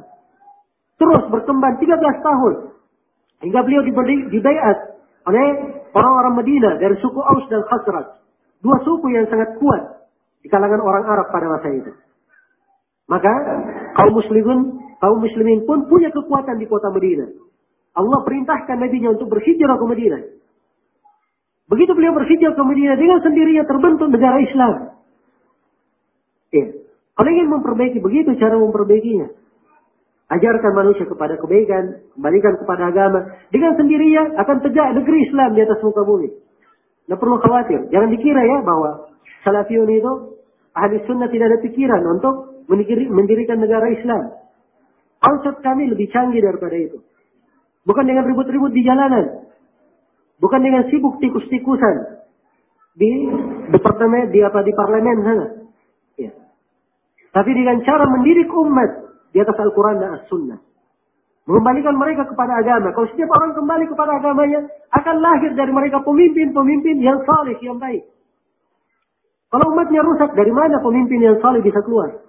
Terus 0.96 1.22
berkembang 1.28 1.76
13 1.76 2.00
tahun. 2.00 2.54
Hingga 3.44 3.60
beliau 3.60 3.82
diberi, 3.84 4.24
oleh 5.24 5.44
orang-orang 5.94 6.34
Madinah 6.42 6.74
dari 6.82 6.98
suku 6.98 7.20
Aus 7.22 7.46
dan 7.48 7.62
Khazraj. 7.64 8.18
Dua 8.60 8.76
suku 8.82 9.06
yang 9.14 9.30
sangat 9.30 9.56
kuat 9.62 10.10
di 10.42 10.50
kalangan 10.50 10.82
orang 10.82 11.04
Arab 11.06 11.30
pada 11.30 11.46
masa 11.48 11.68
itu. 11.70 11.92
Maka 13.06 13.32
kaum 13.94 14.12
muslimin, 14.16 14.60
kaum 14.98 15.18
muslimin 15.22 15.62
pun 15.68 15.86
punya 15.86 16.10
kekuatan 16.10 16.58
di 16.58 16.66
kota 16.66 16.90
Madinah. 16.90 17.30
Allah 17.94 18.20
perintahkan 18.26 18.76
nabinya 18.80 19.14
untuk 19.14 19.30
berhijrah 19.30 19.78
ke 19.78 19.86
Madinah. 19.86 20.22
Begitu 21.70 21.92
beliau 21.94 22.12
berhijrah 22.12 22.52
ke 22.58 22.62
Madinah 22.64 22.96
dengan 22.98 23.18
sendirinya 23.22 23.64
terbentuk 23.64 24.08
negara 24.10 24.36
Islam. 24.42 24.72
Ya. 26.50 26.66
Kalau 27.14 27.30
ingin 27.30 27.46
memperbaiki 27.46 28.02
begitu 28.02 28.34
cara 28.42 28.58
memperbaikinya. 28.58 29.30
Ajarkan 30.24 30.72
manusia 30.72 31.04
kepada 31.04 31.36
kebaikan, 31.36 32.00
kembalikan 32.16 32.56
kepada 32.56 32.88
agama. 32.88 33.28
Dengan 33.52 33.76
sendirinya 33.76 34.40
akan 34.40 34.56
tegak 34.64 34.96
negeri 34.96 35.28
Islam 35.28 35.52
di 35.52 35.60
atas 35.60 35.78
muka 35.84 36.00
bumi. 36.00 36.32
Tidak 37.04 37.20
perlu 37.20 37.36
khawatir. 37.44 37.92
Jangan 37.92 38.08
dikira 38.08 38.40
ya 38.40 38.64
bahwa 38.64 39.12
Salafiyun 39.44 39.92
itu 39.92 40.12
ahli 40.72 41.04
sunnah 41.04 41.28
tidak 41.28 41.52
ada 41.52 41.58
pikiran 41.60 42.02
untuk 42.08 42.64
mendirikan 43.12 43.60
negara 43.60 43.92
Islam. 43.92 44.32
Konsep 45.20 45.60
kami 45.60 45.92
lebih 45.92 46.08
canggih 46.08 46.40
daripada 46.40 46.76
itu. 46.76 47.04
Bukan 47.84 48.08
dengan 48.08 48.24
ribut-ribut 48.24 48.72
di 48.72 48.80
jalanan. 48.80 49.44
Bukan 50.40 50.60
dengan 50.64 50.88
sibuk 50.88 51.20
tikus-tikusan 51.20 52.24
di 52.96 53.28
departemen 53.76 54.32
di 54.32 54.40
apa 54.40 54.64
di 54.64 54.72
parlemen 54.72 55.18
sana. 55.20 55.46
Ya. 56.16 56.32
Tapi 57.36 57.50
dengan 57.52 57.84
cara 57.84 58.08
mendidik 58.08 58.48
umat 58.48 59.03
di 59.34 59.42
atas 59.42 59.58
Al-Quran 59.58 59.98
dan 59.98 60.10
As-Sunnah. 60.22 60.62
Mengembalikan 61.44 61.98
mereka 61.98 62.24
kepada 62.24 62.56
agama. 62.56 62.94
Kalau 62.94 63.10
setiap 63.12 63.28
orang 63.34 63.52
kembali 63.52 63.84
kepada 63.90 64.16
agamanya, 64.16 64.64
akan 64.94 65.16
lahir 65.20 65.52
dari 65.52 65.74
mereka 65.74 66.00
pemimpin-pemimpin 66.00 67.02
yang 67.02 67.20
saleh, 67.26 67.58
yang 67.60 67.76
baik. 67.76 68.06
Kalau 69.52 69.66
umatnya 69.74 70.00
rusak, 70.00 70.32
dari 70.32 70.54
mana 70.54 70.80
pemimpin 70.80 71.20
yang 71.20 71.36
saleh 71.44 71.60
bisa 71.60 71.84
keluar? 71.84 72.24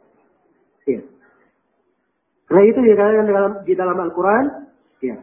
Ya. 0.83 0.99
Setelah 2.45 2.63
itu 2.67 2.79
dikatakan 2.83 3.25
dalam 3.29 3.51
di 3.63 3.73
dalam 3.77 3.97
Al-Quran, 3.97 4.45
ya. 4.99 5.15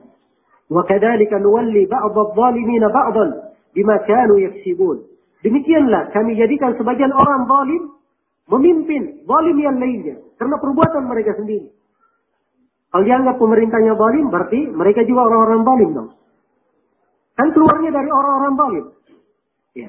Kadzalika 0.72 1.36
nuwalli 1.36 1.84
ba'd 1.84 2.16
adh-dhalimin 2.16 2.88
ba'dan 2.88 3.30
bima 3.76 4.00
kanu 4.08 4.40
yaksibun. 4.40 5.04
Demikianlah 5.44 6.14
kami 6.16 6.38
jadikan 6.38 6.72
sebagian 6.80 7.12
orang 7.12 7.44
zalim 7.44 7.82
memimpin 8.52 9.24
zalim 9.24 9.56
yang 9.56 9.76
lainnya 9.80 10.16
karena 10.36 10.56
perbuatan 10.60 11.08
mereka 11.08 11.32
sendiri. 11.40 11.72
Kalau 12.92 13.04
dianggap 13.08 13.40
pemerintahnya 13.40 13.96
zalim, 13.96 14.28
berarti 14.28 14.60
mereka 14.68 15.00
juga 15.08 15.24
orang-orang 15.24 15.60
zalim 15.64 15.90
dong. 15.96 16.10
Kan 17.32 17.48
keluarnya 17.56 17.88
dari 17.88 18.10
orang-orang 18.12 18.54
zalim. 18.60 18.84
Ya. 19.72 19.88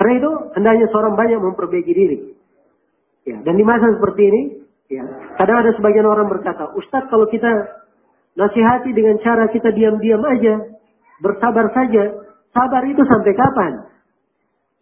Karena 0.00 0.12
itu 0.16 0.30
hendaknya 0.56 0.86
seorang 0.88 1.14
banyak 1.14 1.38
memperbaiki 1.44 1.92
diri. 1.92 2.18
Ya, 3.28 3.38
dan 3.44 3.54
di 3.54 3.62
masa 3.62 3.86
seperti 3.92 4.22
ini, 4.24 4.42
ya, 4.90 5.04
kadang 5.38 5.62
ada 5.62 5.70
sebagian 5.76 6.08
orang 6.08 6.26
berkata, 6.32 6.72
Ustadz 6.74 7.12
kalau 7.12 7.28
kita 7.28 7.52
nasihati 8.34 8.90
dengan 8.96 9.20
cara 9.20 9.46
kita 9.52 9.70
diam-diam 9.76 10.24
aja, 10.24 10.80
bersabar 11.20 11.70
saja, 11.76 12.18
sabar 12.50 12.82
itu 12.88 13.04
sampai 13.04 13.32
kapan? 13.36 13.72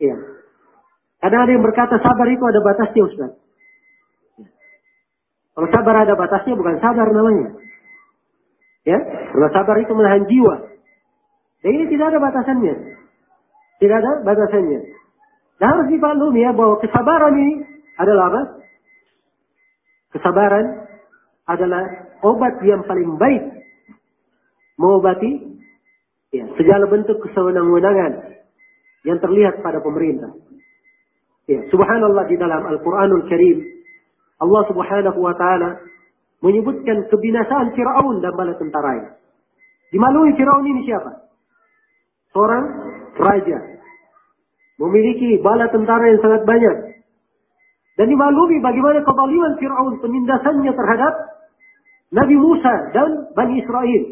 Ya. 0.01 0.17
Kadang 1.21 1.41
ada 1.45 1.53
yang 1.53 1.65
berkata 1.65 2.01
sabar 2.01 2.27
itu 2.33 2.45
ada 2.49 2.61
batasnya 2.65 3.03
Ustaz. 3.05 3.33
Kalau 5.53 5.69
sabar 5.69 5.95
ada 6.09 6.17
batasnya 6.17 6.57
bukan 6.57 6.81
sabar 6.81 7.07
namanya. 7.13 7.61
Ya, 8.89 8.97
kalau 9.37 9.49
sabar 9.53 9.77
itu 9.77 9.93
menahan 9.93 10.25
jiwa. 10.25 10.73
Dan 11.61 11.71
ini 11.77 11.85
tidak 11.93 12.17
ada 12.17 12.19
batasannya. 12.25 12.75
Tidak 13.77 13.97
ada 14.01 14.25
batasannya. 14.25 14.81
Dan 15.61 15.67
harus 15.69 15.93
dipaklumi 15.93 16.41
ya 16.41 16.57
bahwa 16.57 16.81
kesabaran 16.81 17.37
ini 17.37 17.55
adalah 18.01 18.33
apa? 18.33 18.43
Kesabaran 20.17 20.89
adalah 21.45 21.85
obat 22.25 22.65
yang 22.65 22.81
paling 22.89 23.21
baik 23.21 23.45
mengobati 24.81 25.61
ya, 26.33 26.49
segala 26.57 26.89
bentuk 26.89 27.21
kesewenang-wenangan 27.21 28.41
yang 29.05 29.21
terlihat 29.21 29.61
pada 29.61 29.85
pemerintah. 29.85 30.33
Ya, 31.51 31.67
subhanallah 31.67 32.31
di 32.31 32.39
dalam 32.39 32.63
Al-Quranul 32.63 33.27
Karim, 33.27 33.59
Allah 34.39 34.63
subhanahu 34.71 35.19
wa 35.19 35.35
ta'ala 35.35 35.83
menyebutkan 36.47 37.11
kebinasaan 37.11 37.75
Fir'aun 37.75 38.23
dan 38.23 38.31
bala 38.39 38.55
tentaranya. 38.55 39.19
Dimalui 39.91 40.31
Fir'aun 40.39 40.63
ini 40.63 40.87
siapa? 40.87 41.27
Seorang 42.31 42.65
raja 43.19 43.59
memiliki 44.79 45.43
bala 45.43 45.67
tentara 45.75 46.07
yang 46.15 46.23
sangat 46.23 46.47
banyak. 46.47 46.77
Dan 47.99 48.07
dimaklumi 48.07 48.63
bagaimana 48.63 49.03
kezaliman 49.03 49.53
Fir'aun 49.59 49.95
penindasannya 49.99 50.71
terhadap 50.71 51.15
Nabi 52.15 52.37
Musa 52.39 52.95
dan 52.95 53.27
Bani 53.35 53.59
Israel. 53.59 54.03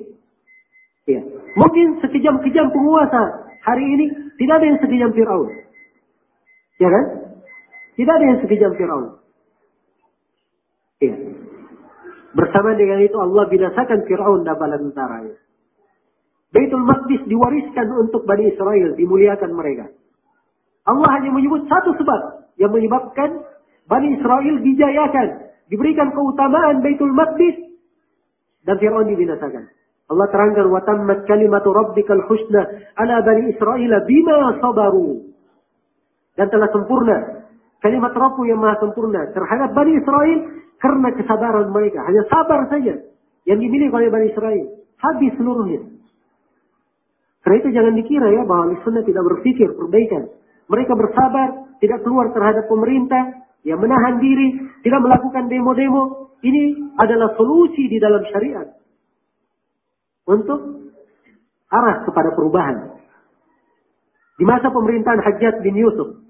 Ya. 1.07 1.23
Mungkin 1.54 2.02
sekejam-kejam 2.02 2.68
penguasa 2.75 3.49
hari 3.62 3.87
ini 3.87 4.35
tidak 4.42 4.54
ada 4.59 4.66
yang 4.66 4.78
sekejam 4.83 5.11
Fir'aun. 5.14 5.49
Ya 6.83 6.90
kan? 6.90 7.04
Tidak 7.99 8.14
ada 8.14 8.26
yang 8.31 8.38
sekejam 8.47 8.73
Fir'aun. 8.78 9.07
Ya. 11.02 11.14
Bersama 12.31 12.78
dengan 12.78 13.02
itu 13.02 13.19
Allah 13.19 13.50
binasakan 13.50 14.07
Fir'aun 14.07 14.47
dan 14.47 14.55
bala 14.55 14.78
tentaranya. 14.78 15.35
Baitul 16.55 16.87
Maqdis 16.87 17.26
diwariskan 17.26 17.90
untuk 17.99 18.23
Bani 18.23 18.55
Israel, 18.55 18.95
dimuliakan 18.95 19.50
mereka. 19.50 19.90
Allah 20.87 21.11
hanya 21.19 21.35
menyebut 21.35 21.67
satu 21.67 21.99
sebab 21.99 22.49
yang 22.62 22.71
menyebabkan 22.71 23.43
Bani 23.90 24.14
Israel 24.14 24.55
dijayakan, 24.62 25.28
diberikan 25.67 26.14
keutamaan 26.14 26.78
Baitul 26.87 27.11
Maqdis 27.11 27.57
dan 28.62 28.78
Fir'aun 28.78 29.11
dibinasakan. 29.11 29.75
Allah 30.08 30.26
terangkan 30.32 30.71
wa 30.71 30.80
tammat 30.87 31.26
kalimatu 31.26 31.75
rabbikal 31.75 32.23
husna 32.30 32.65
ala 32.97 33.21
bani 33.26 33.52
Israel 33.52 33.93
bima 34.08 34.56
sabaru. 34.56 35.21
Dan 36.32 36.49
telah 36.49 36.71
sempurna 36.73 37.37
kalimat 37.82 38.12
Rabbu 38.14 38.43
yang 38.47 38.58
maha 38.58 38.78
sempurna 38.82 39.30
terhadap 39.30 39.75
Bani 39.75 39.93
Israel 39.99 40.38
karena 40.78 41.08
kesabaran 41.14 41.69
mereka. 41.71 42.02
Hanya 42.06 42.23
sabar 42.30 42.67
saja 42.71 42.95
yang 43.47 43.58
dimiliki 43.58 43.91
oleh 43.91 44.10
Bani 44.10 44.26
Israel. 44.30 44.67
Habis 44.99 45.32
seluruhnya. 45.38 45.80
Karena 47.43 47.56
itu 47.64 47.69
jangan 47.71 47.95
dikira 47.95 48.28
ya 48.34 48.43
bahwa 48.45 48.76
Sunnah 48.82 49.06
tidak 49.06 49.25
berpikir 49.25 49.73
perbaikan. 49.73 50.28
Mereka 50.69 50.93
bersabar, 50.93 51.78
tidak 51.80 52.04
keluar 52.04 52.28
terhadap 52.34 52.69
pemerintah, 52.69 53.49
yang 53.67 53.80
menahan 53.82 54.21
diri, 54.23 54.69
tidak 54.84 55.00
melakukan 55.02 55.50
demo-demo. 55.50 56.34
Ini 56.38 56.95
adalah 57.00 57.34
solusi 57.34 57.91
di 57.91 57.99
dalam 57.99 58.23
syariat. 58.30 58.69
Untuk 60.28 60.91
arah 61.73 62.04
kepada 62.06 62.30
perubahan. 62.36 63.00
Di 64.38 64.45
masa 64.47 64.71
pemerintahan 64.71 65.19
Hajjat 65.19 65.64
bin 65.67 65.75
Yusuf. 65.75 66.27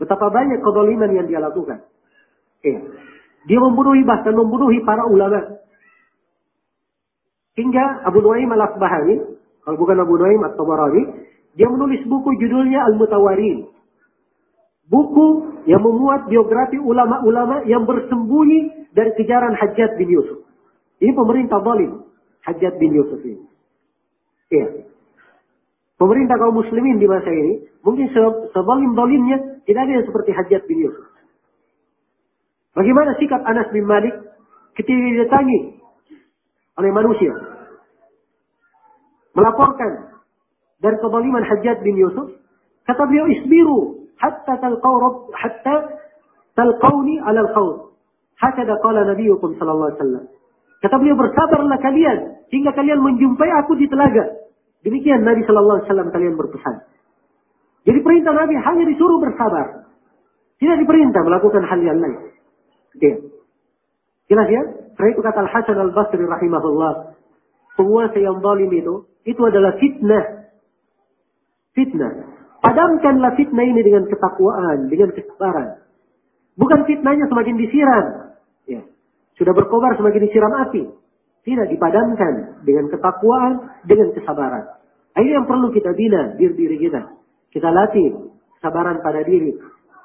Betapa 0.00 0.32
banyak 0.32 0.64
kedoliman 0.64 1.12
yang 1.12 1.28
dia 1.28 1.44
lakukan. 1.44 1.84
Ya. 2.64 2.80
Dia 3.44 3.58
membunuhi 3.60 4.00
bahkan 4.08 4.32
membunuhi 4.32 4.80
para 4.80 5.04
ulama. 5.04 5.60
Hingga 7.60 8.08
Abu 8.08 8.24
Nuaim 8.24 8.48
al-Asbahani, 8.48 9.20
kalau 9.60 9.76
bukan 9.76 10.00
Abu 10.00 10.16
Nuaim 10.16 10.40
atau 10.48 10.64
Barawi, 10.64 11.04
dia 11.52 11.68
menulis 11.68 12.00
buku 12.08 12.32
judulnya 12.40 12.80
Al-Mutawarin. 12.88 13.68
Buku 14.88 15.26
yang 15.68 15.84
memuat 15.84 16.32
biografi 16.32 16.80
ulama-ulama 16.80 17.62
yang 17.68 17.84
bersembunyi 17.84 18.90
dari 18.96 19.12
kejaran 19.20 19.52
Hajjat 19.52 20.00
bin 20.00 20.08
Yusuf. 20.08 20.48
Ini 21.04 21.12
pemerintah 21.12 21.60
zalim. 21.60 22.08
Hajjat 22.40 22.80
bin 22.80 22.96
Yusuf 22.96 23.20
ini. 23.20 23.44
Iya. 24.50 24.88
Pemerintah 26.00 26.40
kaum 26.40 26.56
muslimin 26.56 26.96
di 26.96 27.04
masa 27.04 27.28
ini, 27.28 27.68
mungkin 27.84 28.08
sezalim-zalimnya 28.50 29.49
tidak 29.64 29.80
ada 29.86 29.92
yang 30.00 30.06
seperti 30.06 30.30
Hajjat 30.32 30.62
bin 30.68 30.78
Yusuf. 30.84 31.06
Bagaimana 32.76 33.18
sikap 33.18 33.42
Anas 33.42 33.68
bin 33.74 33.84
Malik 33.84 34.14
ketika 34.78 34.94
didatangi 34.94 35.82
oleh 36.78 36.90
manusia? 36.94 37.34
Melaporkan 39.34 40.20
dan 40.80 40.94
kezaliman 40.98 41.44
Hajjaj 41.44 41.82
bin 41.84 41.96
Yusuf, 41.98 42.28
kata 42.86 43.04
beliau 43.04 43.26
isbiru 43.28 44.08
hatta 44.20 44.58
talqaw 44.58 45.28
hatta 45.34 45.74
talqawni 46.54 47.20
ala 47.24 47.46
al-khawd. 47.48 47.90
Hakada 48.40 48.80
qala 48.80 49.04
nabiyukum 49.04 49.52
sallallahu 49.60 50.00
alaihi. 50.00 50.32
Kata 50.80 50.96
beliau 50.96 51.16
bersabarlah 51.20 51.76
kalian 51.84 52.48
hingga 52.48 52.72
kalian 52.72 53.04
menjumpai 53.04 53.50
aku 53.60 53.76
di 53.76 53.84
telaga. 53.84 54.48
Demikian 54.80 55.28
Nabi 55.28 55.44
sallallahu 55.44 55.84
alaihi 55.84 55.88
wasallam 55.92 56.08
kalian 56.08 56.34
berpesan. 56.40 56.76
Jadi 57.84 57.98
perintah 58.04 58.32
Nabi 58.36 58.54
hanya 58.60 58.84
disuruh 58.88 59.18
bersabar. 59.20 59.88
Tidak 60.60 60.76
diperintah 60.84 61.22
melakukan 61.24 61.64
hal 61.64 61.80
yang 61.80 61.98
lain. 62.00 62.20
Ya. 63.00 63.16
Jelas 64.28 64.48
ya? 64.52 64.62
Karena 64.98 65.08
itu 65.16 65.20
kata 65.24 65.38
Al-Hasan 65.48 65.78
Al-Basri 65.80 66.20
rahimahullah. 66.20 67.16
Penguasa 67.80 68.18
yang 68.20 68.44
zalim 68.44 68.68
itu, 68.68 69.08
itu 69.24 69.40
adalah 69.40 69.72
fitnah 69.80 70.40
fitnah. 71.74 72.12
Padamkanlah 72.60 73.40
fitnah 73.40 73.64
ini 73.64 73.80
dengan 73.80 74.04
ketakwaan, 74.10 74.92
dengan 74.92 75.16
kesabaran. 75.16 75.80
Bukan 76.60 76.84
fitnahnya 76.84 77.24
semakin 77.32 77.56
disiram. 77.56 78.06
Ya. 78.68 78.84
Sudah 79.40 79.56
berkobar 79.56 79.96
semakin 79.96 80.28
disiram 80.28 80.52
api. 80.68 80.84
Tidak 81.40 81.66
dipadamkan 81.72 82.60
dengan 82.68 82.92
ketakwaan, 82.92 83.80
dengan 83.88 84.12
kesabaran. 84.12 84.76
Ini 85.16 85.40
yang 85.40 85.48
perlu 85.48 85.72
kita 85.72 85.96
bina 85.96 86.36
diri 86.36 86.52
diri 86.52 86.76
kita. 86.84 87.00
Kita 87.50 87.68
latih 87.70 88.30
kesabaran 88.58 89.02
pada 89.02 89.26
diri. 89.26 89.54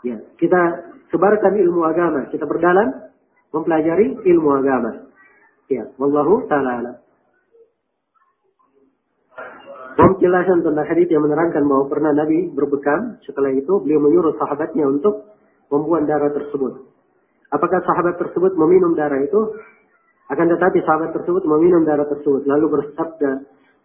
Ya, 0.05 0.21
kita 0.37 0.91
sebarkan 1.13 1.53
ilmu 1.55 1.81
agama. 1.85 2.29
Kita 2.29 2.45
berdalam 2.45 3.09
mempelajari 3.53 4.17
ilmu 4.25 4.49
agama. 4.57 5.09
Ya, 5.69 5.89
wallahu 5.97 6.45
taala 6.45 7.05
penjelasan 9.95 10.63
tentang 10.63 10.85
hadis 10.87 11.07
yang 11.11 11.23
menerangkan 11.23 11.63
bahwa 11.67 11.85
pernah 11.91 12.11
Nabi 12.11 12.51
berbekam, 12.51 13.19
setelah 13.23 13.51
itu 13.51 13.79
beliau 13.83 13.99
menyuruh 14.03 14.35
sahabatnya 14.39 14.87
untuk 14.87 15.35
membuang 15.71 16.07
darah 16.07 16.31
tersebut. 16.31 16.87
Apakah 17.51 17.79
sahabat 17.83 18.19
tersebut 18.19 18.55
meminum 18.59 18.95
darah 18.95 19.19
itu? 19.19 19.59
Akan 20.31 20.49
tetapi 20.49 20.81
sahabat 20.81 21.13
tersebut 21.13 21.45
meminum 21.45 21.85
darah 21.85 22.07
tersebut. 22.09 22.47
Lalu 22.49 22.65
bersabda, 22.79 23.31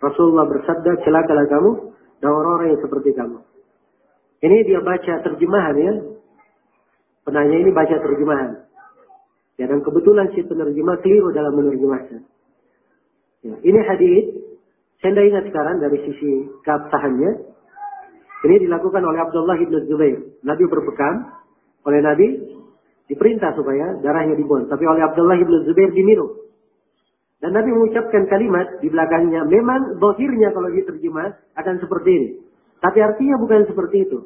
Rasulullah 0.01 0.49
bersabda, 0.49 1.05
celakalah 1.05 1.47
kamu 1.51 1.71
dan 2.25 2.31
orang-orang 2.33 2.69
yang 2.73 2.83
seperti 2.83 3.11
kamu. 3.13 3.39
Ini 4.41 4.57
dia 4.65 4.81
baca 4.81 5.15
terjemahan 5.21 5.77
ya. 5.77 5.95
Penanya 7.29 7.57
ini 7.61 7.71
baca 7.71 7.97
terjemahan. 8.01 8.65
Ya, 9.61 9.69
dan 9.69 9.85
kebetulan 9.85 10.33
si 10.33 10.41
penerjemah 10.41 11.05
keliru 11.05 11.37
dalam 11.37 11.53
menerjemahnya. 11.53 12.25
Ya, 13.45 13.55
ini 13.61 13.81
hadis 13.85 14.41
saya 15.01 15.17
tidak 15.17 15.27
ingat 15.29 15.45
sekarang 15.53 15.77
dari 15.85 15.99
sisi 16.09 16.49
keabsahannya. 16.65 17.31
Ini 18.41 18.57
dilakukan 18.65 19.05
oleh 19.05 19.21
Abdullah 19.21 19.57
ibn 19.61 19.77
Zubair. 19.85 20.17
Nabi 20.41 20.65
berbekam 20.65 21.29
oleh 21.85 22.01
Nabi 22.01 22.27
diperintah 23.13 23.53
supaya 23.53 24.01
darahnya 24.01 24.37
dibuang. 24.37 24.69
Tapi 24.73 24.85
oleh 24.89 25.05
Abdullah 25.05 25.37
bin 25.37 25.69
Zubair 25.69 25.93
diminum. 25.93 26.41
Dan 27.41 27.57
Nabi 27.57 27.73
mengucapkan 27.73 28.29
kalimat 28.29 28.81
di 28.85 28.93
belakangnya, 28.93 29.49
memang 29.49 29.97
dohirnya 29.97 30.53
kalau 30.53 30.69
diterjemah 30.73 31.57
akan 31.57 31.75
seperti 31.81 32.11
ini. 32.13 32.29
Tapi 32.81 32.99
artinya 33.05 33.37
bukan 33.37 33.69
seperti 33.69 34.09
itu. 34.09 34.19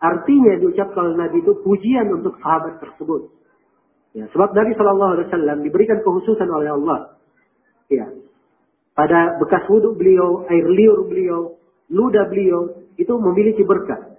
Artinya 0.00 0.56
diucapkan 0.56 1.12
oleh 1.12 1.18
Nabi 1.28 1.44
itu 1.44 1.52
pujian 1.60 2.08
untuk 2.08 2.38
sahabat 2.40 2.80
tersebut. 2.80 3.28
Ya, 4.16 4.26
sebab 4.32 4.56
Nabi 4.56 4.72
Shallallahu 4.74 5.12
Alaihi 5.18 5.28
Wasallam 5.28 5.58
diberikan 5.62 6.00
kekhususan 6.02 6.48
oleh 6.50 6.72
Allah. 6.72 7.20
Ya, 7.90 8.06
pada 8.96 9.38
bekas 9.38 9.66
wudhu 9.70 9.94
beliau, 9.94 10.46
air 10.50 10.66
liur 10.66 11.06
beliau, 11.06 11.58
ludah 11.92 12.26
beliau 12.30 12.80
itu 12.96 13.12
memiliki 13.16 13.62
berkah. 13.62 14.18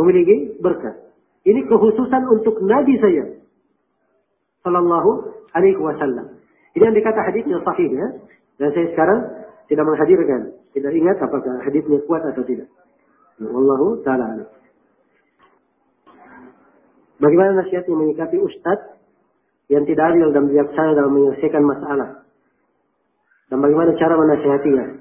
Memiliki 0.00 0.58
berkah. 0.58 0.96
Ini 1.46 1.64
kekhususan 1.70 2.22
untuk 2.28 2.58
Nabi 2.66 2.98
saya. 2.98 3.24
Sallallahu 4.66 5.10
alaihi 5.54 5.78
wasallam. 5.78 6.42
Ini 6.74 6.82
yang 6.90 6.96
dikata 6.96 7.20
hadisnya 7.22 7.62
sahih 7.62 7.88
ya. 7.88 8.06
Dan 8.58 8.68
saya 8.74 8.86
sekarang 8.90 9.20
tidak 9.70 9.84
menghadirkan. 9.86 10.55
Tidak 10.76 10.92
ingat 10.92 11.16
apakah 11.24 11.64
hadisnya 11.64 12.04
kuat 12.04 12.20
atau 12.20 12.44
tidak. 12.44 12.68
Wallahu 13.40 14.04
ta'ala 14.04 14.44
Bagaimana 17.16 17.64
nasihatnya 17.64 17.96
menyikapi 17.96 18.36
ustadz 18.36 19.00
yang 19.72 19.88
tidak 19.88 20.12
adil 20.12 20.36
dan 20.36 20.52
bijaksana 20.52 20.92
dalam 20.92 21.16
menyelesaikan 21.16 21.64
masalah? 21.64 22.28
Dan 23.48 23.64
bagaimana 23.64 23.96
cara 23.96 24.20
menasihatinya? 24.20 25.00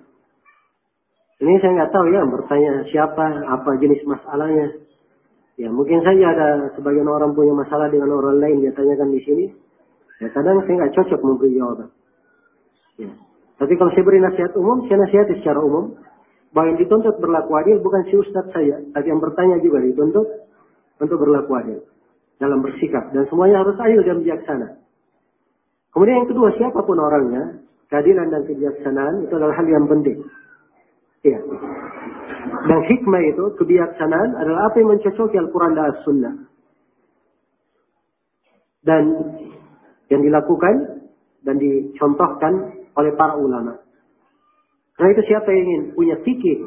Ini 1.43 1.59
saya 1.59 1.71
nggak 1.75 1.91
tahu 1.91 2.05
ya, 2.15 2.23
bertanya 2.23 2.73
siapa, 2.87 3.25
apa 3.51 3.75
jenis 3.83 3.99
masalahnya. 4.07 4.79
Ya 5.59 5.67
mungkin 5.67 5.99
saja 6.07 6.31
ada 6.31 6.47
sebagian 6.79 7.07
orang 7.07 7.35
punya 7.35 7.51
masalah 7.51 7.91
dengan 7.91 8.15
orang 8.15 8.39
lain 8.39 8.63
dia 8.63 8.71
tanyakan 8.71 9.11
di 9.11 9.19
sini. 9.27 9.45
Ya 10.23 10.31
kadang 10.31 10.63
saya 10.63 10.87
nggak 10.87 10.95
cocok 10.95 11.19
memberi 11.19 11.59
jawaban. 11.59 11.91
Ya. 12.95 13.11
Tapi 13.55 13.73
kalau 13.79 13.91
saya 13.95 14.03
beri 14.03 14.19
nasihat 14.19 14.51
umum, 14.59 14.83
saya 14.87 15.03
nasihati 15.07 15.39
secara 15.39 15.63
umum. 15.63 15.95
Bahwa 16.51 16.71
yang 16.71 16.79
dituntut 16.79 17.19
berlaku 17.19 17.51
adil 17.59 17.83
bukan 17.83 18.07
si 18.07 18.15
ustadz 18.15 18.51
saya. 18.55 18.79
Tapi 18.95 19.07
yang 19.11 19.19
bertanya 19.19 19.59
juga 19.59 19.83
dituntut 19.83 20.27
untuk 21.03 21.17
berlaku 21.19 21.51
adil. 21.59 21.79
Dalam 22.39 22.63
bersikap. 22.63 23.11
Dan 23.11 23.27
semuanya 23.31 23.63
harus 23.63 23.75
adil 23.79 24.03
dan 24.03 24.23
bijaksana. 24.23 24.67
Kemudian 25.95 26.23
yang 26.23 26.29
kedua, 26.31 26.51
siapa 26.59 26.83
pun 26.83 26.99
orangnya, 26.99 27.63
keadilan 27.87 28.27
dan 28.27 28.43
kebijaksanaan 28.43 29.23
itu 29.23 29.33
adalah 29.39 29.55
hal 29.55 29.67
yang 29.67 29.87
penting. 29.87 30.19
Ya. 31.23 31.39
Dan 32.67 32.79
hikmah 32.91 33.23
itu, 33.23 33.55
kebijaksanaan 33.55 34.35
adalah 34.35 34.67
apa 34.67 34.75
yang 34.83 34.91
mencocoki 34.91 35.39
Al-Quran 35.39 35.71
dan 35.71 35.85
As-Sunnah. 35.95 36.35
Dan 38.83 39.03
yang 40.13 40.21
dilakukan 40.21 40.75
dan 41.47 41.55
dicontohkan 41.57 42.84
oleh 42.95 43.11
para 43.15 43.35
ulama. 43.35 43.79
Karena 44.95 45.09
itu 45.11 45.23
siapa 45.27 45.51
yang 45.51 45.63
ingin 45.67 45.83
punya 45.91 46.15
fikih 46.23 46.57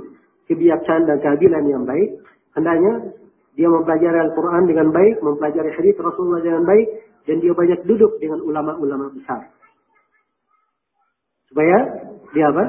kebijaksanaan 0.49 1.09
dan 1.09 1.19
keadilan 1.21 1.65
yang 1.69 1.85
baik, 1.85 2.21
hendaknya 2.57 3.17
dia 3.57 3.69
mempelajari 3.69 4.19
Al-Quran 4.23 4.65
dengan 4.69 4.89
baik, 4.93 5.21
mempelajari 5.21 5.71
hadis 5.75 5.97
Rasulullah 5.99 6.41
dengan 6.45 6.63
baik, 6.65 6.87
dan 7.29 7.41
dia 7.45 7.53
banyak 7.53 7.85
duduk 7.85 8.17
dengan 8.21 8.41
ulama-ulama 8.41 9.13
besar. 9.13 9.53
Supaya 11.49 11.77
dia 12.33 12.47
apa? 12.53 12.65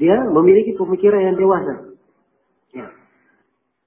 Dia 0.00 0.16
memiliki 0.28 0.74
pemikiran 0.76 1.20
yang 1.30 1.36
dewasa. 1.36 1.74
Ya. 2.72 2.88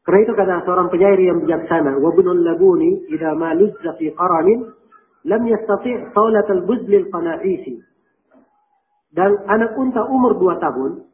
Karena 0.06 0.19
itu 0.21 0.34
kata 0.38 0.63
seorang 0.63 0.88
penyair 0.93 1.17
yang 1.17 1.41
bijaksana, 1.41 1.97
"Wabnul 1.97 2.45
labuni 2.45 3.10
ma 3.36 3.51
luzza 3.58 3.97
fi 3.97 4.13
qaranin 4.13 4.69
lam 5.25 5.41
yastati' 5.49 6.13
tawlat 6.13 6.47
al-buzl 6.47 6.91
al-qana'isi." 6.93 7.81
Dan 9.15 9.31
anak 9.47 9.73
unta 9.79 10.03
umur 10.07 10.38
dua 10.38 10.59
tahun, 10.59 11.07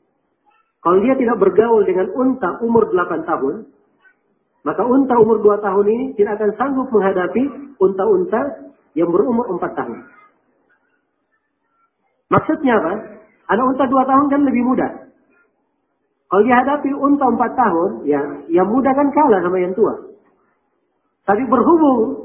kalau 0.81 0.97
dia 1.05 1.13
tidak 1.13 1.37
bergaul 1.37 1.85
dengan 1.85 2.09
unta 2.17 2.57
umur 2.65 2.89
delapan 2.89 3.21
tahun, 3.21 3.55
maka 4.65 4.81
unta 4.85 5.13
umur 5.21 5.41
dua 5.41 5.61
tahun 5.61 5.85
ini 5.85 6.05
tidak 6.17 6.41
akan 6.41 6.51
sanggup 6.57 6.89
menghadapi 6.89 7.43
unta-unta 7.77 8.69
yang 8.97 9.09
berumur 9.09 9.45
empat 9.57 9.73
tahun. 9.77 10.05
Maksudnya 12.29 12.73
apa? 12.77 12.93
Anak 13.53 13.65
unta 13.75 13.83
dua 13.89 14.03
tahun 14.09 14.25
kan 14.33 14.41
lebih 14.45 14.63
muda. 14.65 14.87
Kalau 16.31 16.43
dihadapi 16.47 16.89
unta 16.95 17.25
empat 17.27 17.51
tahun, 17.59 17.89
ya 18.07 18.21
yang 18.47 18.65
muda 18.71 18.89
kan 18.95 19.11
kalah 19.11 19.39
sama 19.43 19.57
yang 19.59 19.75
tua. 19.75 19.93
Tapi 21.27 21.43
berhubung 21.45 22.20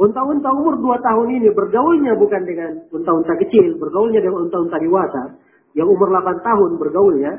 unta-unta 0.00 0.48
umur 0.56 0.80
dua 0.80 0.96
tahun 1.04 1.28
ini 1.36 1.52
bergaulnya 1.52 2.16
bukan 2.16 2.42
dengan 2.48 2.88
unta-unta 2.88 3.36
kecil, 3.36 3.76
bergaulnya 3.76 4.24
dengan 4.24 4.48
unta-unta 4.48 4.80
dewasa, 4.80 5.36
yang 5.76 5.86
umur 5.86 6.08
delapan 6.08 6.40
tahun 6.40 6.70
bergaulnya, 6.80 7.32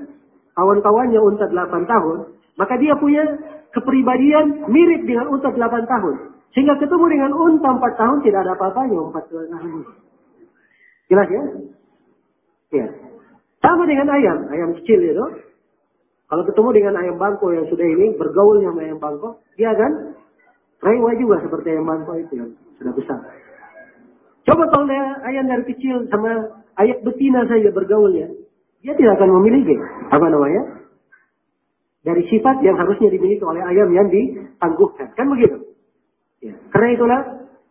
kawan-kawannya 0.54 1.19
unta 1.19 1.50
delapan 1.50 1.84
tahun, 1.89 2.17
maka 2.62 2.78
dia 2.78 2.93
punya 3.02 3.26
kepribadian 3.74 4.69
mirip 4.69 5.02
dengan 5.10 5.34
unta 5.34 5.50
delapan 5.50 5.84
tahun. 5.89 6.38
Sehingga 6.54 6.78
ketemu 6.78 7.06
dengan 7.10 7.32
unta 7.34 7.69
empat 7.74 7.93
tahun 7.97 8.17
tidak 8.21 8.39
ada 8.45 8.54
apa-apanya 8.60 8.97
empat 9.10 9.24
tahun. 9.32 9.84
Jelas 11.10 11.28
ya? 11.28 11.43
Ya. 12.71 12.88
Sama 13.60 13.84
dengan 13.88 14.08
ayam, 14.12 14.47
ayam 14.52 14.71
kecil 14.80 15.00
itu. 15.00 15.26
Kalau 16.32 16.43
ketemu 16.47 16.69
dengan 16.71 16.93
ayam 17.04 17.15
bangko 17.19 17.52
yang 17.52 17.67
sudah 17.67 17.84
ini, 17.84 18.15
bergaulnya 18.15 18.71
sama 18.71 18.82
ayam 18.88 19.00
bangko, 19.00 19.30
dia 19.60 19.76
akan 19.76 20.15
rewa 20.81 21.11
juga 21.17 21.37
seperti 21.45 21.77
ayam 21.77 21.85
bangko 21.85 22.13
itu 22.17 22.33
yang 22.37 22.49
sudah 22.81 22.93
besar. 22.97 23.19
Coba 24.41 24.65
kalau 24.73 24.89
ayam 25.29 25.45
dari 25.45 25.63
kecil 25.69 26.09
sama 26.09 26.61
ayam 26.81 26.97
betina 27.05 27.45
saja 27.45 27.69
bergaulnya, 27.69 28.33
dia 28.81 28.93
tidak 28.97 29.21
akan 29.21 29.29
memiliki 29.41 29.77
apa 30.09 30.25
namanya 30.25 30.81
dari 32.01 32.25
sifat 32.25 32.65
yang 32.65 32.77
harusnya 32.81 33.13
dimiliki 33.13 33.45
oleh 33.45 33.61
ayam 33.61 33.93
yang 33.93 34.09
ditangguhkan. 34.09 35.13
Kan 35.13 35.29
begitu? 35.29 35.61
Ya. 36.41 36.57
Karena 36.73 36.89
itulah 36.97 37.21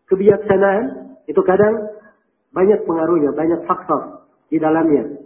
kebijaksanaan 0.07 1.19
itu 1.27 1.43
kadang 1.43 1.75
banyak 2.55 2.87
pengaruhnya, 2.87 3.35
banyak 3.35 3.67
faktor 3.67 4.31
di 4.47 4.63
dalamnya. 4.63 5.19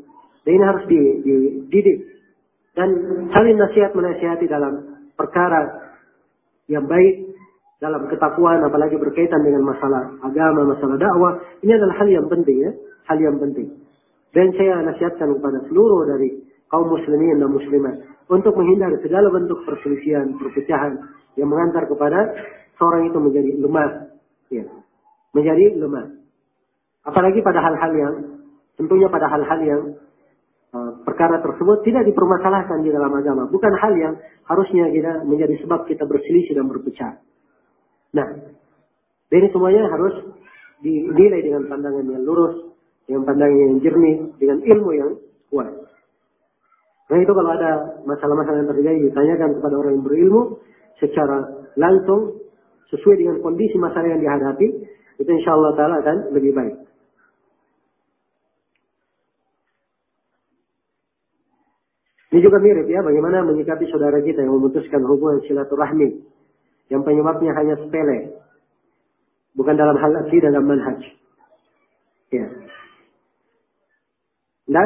Dan 0.44 0.50
ini 0.56 0.64
harus 0.64 0.84
dididik 0.88 1.98
dan 2.76 2.88
saling 3.32 3.56
nasihat 3.56 3.92
menasihati 3.92 4.48
dalam 4.48 5.04
perkara 5.16 5.92
yang 6.68 6.88
baik 6.88 7.33
dalam 7.84 8.08
ketakuan 8.08 8.64
apalagi 8.64 8.96
berkaitan 8.96 9.44
dengan 9.44 9.68
masalah 9.68 10.16
agama, 10.24 10.72
masalah 10.72 10.96
dakwah, 10.96 11.36
ini 11.60 11.76
adalah 11.76 12.00
hal 12.00 12.08
yang 12.08 12.26
penting 12.32 12.56
ya, 12.64 12.72
hal 13.12 13.18
yang 13.20 13.36
penting. 13.36 13.76
Dan 14.32 14.56
saya 14.56 14.80
nasihatkan 14.80 15.36
kepada 15.36 15.60
seluruh 15.68 16.08
dari 16.08 16.40
kaum 16.72 16.88
muslimin 16.88 17.36
dan 17.36 17.52
muslimat 17.52 18.00
untuk 18.32 18.56
menghindari 18.56 18.96
segala 19.04 19.28
bentuk 19.28 19.60
perselisihan, 19.68 20.32
perpecahan 20.40 20.96
yang 21.36 21.52
mengantar 21.52 21.84
kepada 21.84 22.32
seorang 22.80 23.12
itu 23.12 23.18
menjadi 23.20 23.50
lemah, 23.60 23.90
ya, 24.48 24.64
menjadi 25.36 25.76
lemah. 25.76 26.08
Apalagi 27.04 27.44
pada 27.44 27.60
hal-hal 27.60 27.92
yang 27.92 28.14
tentunya 28.80 29.12
pada 29.12 29.28
hal-hal 29.28 29.60
yang 29.60 29.82
Eh, 30.74 30.92
perkara 31.06 31.38
tersebut 31.38 31.86
tidak 31.86 32.02
dipermasalahkan 32.10 32.82
di 32.82 32.90
dalam 32.90 33.14
agama. 33.14 33.46
Bukan 33.46 33.72
hal 33.78 33.94
yang 33.94 34.14
harusnya 34.50 34.90
kita 34.90 35.22
menjadi 35.22 35.54
sebab 35.62 35.86
kita 35.86 36.02
berselisih 36.02 36.58
dan 36.58 36.66
berpecah. 36.66 37.14
Nah, 38.14 38.28
ini 39.34 39.46
semuanya 39.50 39.90
harus 39.90 40.14
dinilai 40.80 41.42
dengan 41.42 41.66
pandangan 41.66 42.06
yang 42.06 42.22
lurus, 42.22 42.70
dengan 43.10 43.26
pandangan 43.26 43.58
yang 43.58 43.74
jernih, 43.82 44.16
dengan 44.38 44.58
ilmu 44.62 44.90
yang 44.94 45.10
kuat. 45.50 45.70
Nah 47.04 47.18
itu 47.20 47.32
kalau 47.36 47.50
ada 47.52 48.00
masalah-masalah 48.08 48.64
yang 48.64 48.70
terjadi 48.70 48.98
ditanyakan 49.12 49.60
kepada 49.60 49.74
orang 49.76 49.92
yang 50.00 50.04
berilmu 50.06 50.42
secara 51.02 51.68
langsung 51.76 52.40
sesuai 52.88 53.16
dengan 53.20 53.36
kondisi 53.44 53.76
masalah 53.76 54.08
yang 54.08 54.22
dihadapi, 54.22 54.68
itu 55.20 55.30
insya 55.30 55.52
Allah 55.52 55.72
Taala 55.76 55.94
akan 56.00 56.16
lebih 56.32 56.54
baik. 56.54 56.74
Ini 62.34 62.42
juga 62.42 62.58
mirip 62.58 62.90
ya, 62.90 62.98
bagaimana 62.98 63.46
menyikapi 63.46 63.86
saudara 63.94 64.18
kita 64.18 64.42
yang 64.42 64.58
memutuskan 64.58 65.06
hubungan 65.06 65.38
silaturahmi. 65.46 66.33
Yang 66.92 67.02
penyebabnya 67.08 67.52
hanya 67.56 67.74
sepele. 67.80 68.40
Bukan 69.54 69.74
dalam 69.78 69.96
hal 69.96 70.12
akidah 70.26 70.50
dan 70.50 70.64
manhaj. 70.66 71.00
Ya. 72.34 72.46
Nah, 74.64 74.84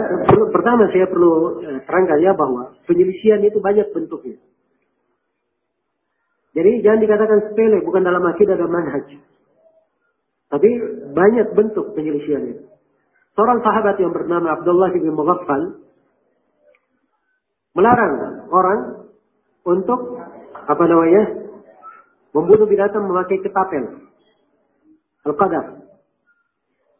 pertama 0.50 0.90
saya 0.90 1.06
perlu 1.06 1.62
eh, 1.62 1.80
terangkan 1.86 2.18
ya 2.18 2.34
bahwa 2.34 2.76
penyelisian 2.84 3.40
itu 3.46 3.62
banyak 3.62 3.88
bentuknya. 3.94 4.36
Jadi 6.58 6.82
jangan 6.82 7.00
dikatakan 7.00 7.38
sepele, 7.48 7.78
bukan 7.86 8.02
dalam 8.02 8.24
akidah 8.26 8.58
dan 8.58 8.66
manhaj. 8.66 9.06
Tapi 10.48 10.68
banyak 11.14 11.54
bentuk 11.54 11.94
penyelisian 11.94 12.50
itu. 12.50 12.64
Seorang 13.38 13.62
sahabat 13.62 14.02
yang 14.02 14.10
bernama 14.10 14.58
Abdullah 14.58 14.90
bin 14.90 15.14
Mughaffal 15.14 15.78
melarang 17.78 18.42
orang 18.50 18.80
untuk 19.62 20.18
apa 20.66 20.84
namanya 20.90 21.47
Membunuh 22.36 22.68
binatang 22.68 23.08
memakai 23.08 23.40
ketapel. 23.40 24.08
Al-qadar. 25.24 25.88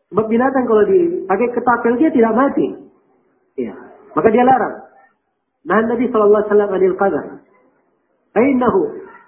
Sebab 0.08 0.24
binatang 0.24 0.64
kalau 0.64 0.84
dipakai 0.88 1.48
ketapel 1.52 1.92
dia 2.00 2.10
tidak 2.12 2.32
mati. 2.32 2.66
Ya. 3.60 3.76
Maka 4.16 4.28
dia 4.32 4.44
larang. 4.44 4.88
Nah 5.68 5.84
Nabi 5.84 6.08
sallallahu 6.08 6.40
alaihi 6.40 6.50
wasallam 6.52 6.72
anil 6.72 6.96
qadar. 6.96 7.24
Fainnahu 8.32 8.80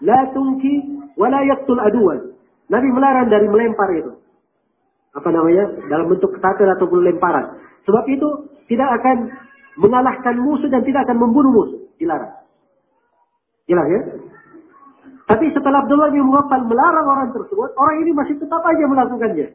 la 0.09 0.21
tunki 0.33 0.75
wa 1.21 1.29
la 1.29 1.45
yaqtul 1.45 1.81
aduwan. 1.81 2.33
Nabi 2.73 2.89
melarang 2.89 3.29
dari 3.29 3.47
melempar 3.51 3.91
itu. 3.99 4.13
Apa 5.11 5.29
namanya? 5.35 5.91
Dalam 5.91 6.07
bentuk 6.07 6.39
ketapel 6.39 6.71
ataupun 6.71 7.03
lemparan. 7.03 7.61
Sebab 7.85 8.05
itu 8.09 8.29
tidak 8.71 8.89
akan 9.03 9.27
mengalahkan 9.77 10.39
musuh 10.39 10.71
dan 10.71 10.87
tidak 10.87 11.03
akan 11.11 11.19
membunuh 11.19 11.51
musuh. 11.51 11.81
Dilarang. 11.99 12.31
Jelas 13.67 13.87
ya? 13.91 14.01
Tapi 15.31 15.47
setelah 15.55 15.87
Abdullah 15.87 16.11
bin 16.11 16.27
Mughaffal 16.27 16.67
melarang 16.67 17.07
orang 17.07 17.31
tersebut, 17.31 17.71
orang 17.79 17.97
ini 18.03 18.11
masih 18.11 18.35
tetap 18.43 18.67
aja 18.67 18.83
melakukannya. 18.83 19.55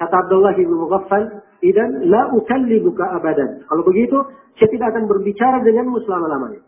Kata 0.00 0.14
Abdullah 0.24 0.56
bin 0.56 0.72
Mughaffal, 0.72 1.44
"Idan 1.60 2.08
la 2.08 2.32
ukallibuka 2.32 3.04
abadan." 3.20 3.68
Kalau 3.68 3.84
begitu, 3.84 4.16
saya 4.56 4.68
tidak 4.72 4.96
akan 4.96 5.04
berbicara 5.12 5.60
denganmu 5.60 6.00
selama-lamanya. 6.08 6.64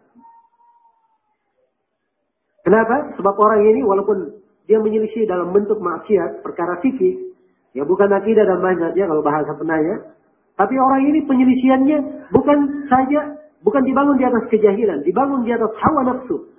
Kenapa? 2.61 3.17
Sebab 3.17 3.35
orang 3.41 3.65
ini 3.65 3.81
walaupun 3.81 4.37
dia 4.69 4.77
menyelisih 4.77 5.25
dalam 5.25 5.57
bentuk 5.57 5.81
maksiat, 5.81 6.45
perkara 6.45 6.85
fikih, 6.85 7.33
ya 7.73 7.89
bukan 7.89 8.13
akidah 8.13 8.45
dan 8.45 8.61
manhajnya 8.61 9.09
kalau 9.09 9.25
bahasa 9.25 9.57
penanya, 9.57 10.13
tapi 10.61 10.77
orang 10.77 11.09
ini 11.09 11.25
penyelisiannya 11.25 12.29
bukan 12.37 12.85
saja 12.93 13.41
bukan 13.65 13.81
dibangun 13.89 14.21
di 14.21 14.29
atas 14.29 14.45
kejahilan, 14.53 15.01
dibangun 15.09 15.49
di 15.49 15.57
atas 15.57 15.73
hawa 15.81 16.05
nafsu. 16.05 16.58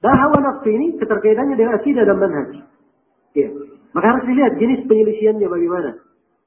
Dan 0.00 0.16
hawa 0.16 0.38
nafsu 0.40 0.68
ini 0.72 0.96
keterkaitannya 0.96 1.56
dengan 1.60 1.76
akidah 1.76 2.04
dan 2.08 2.16
manhaj. 2.16 2.50
Ya. 3.36 3.48
Maka 3.92 4.06
harus 4.16 4.24
dilihat 4.24 4.56
jenis 4.56 4.88
penyelisiannya 4.88 5.44
bagaimana. 5.44 5.90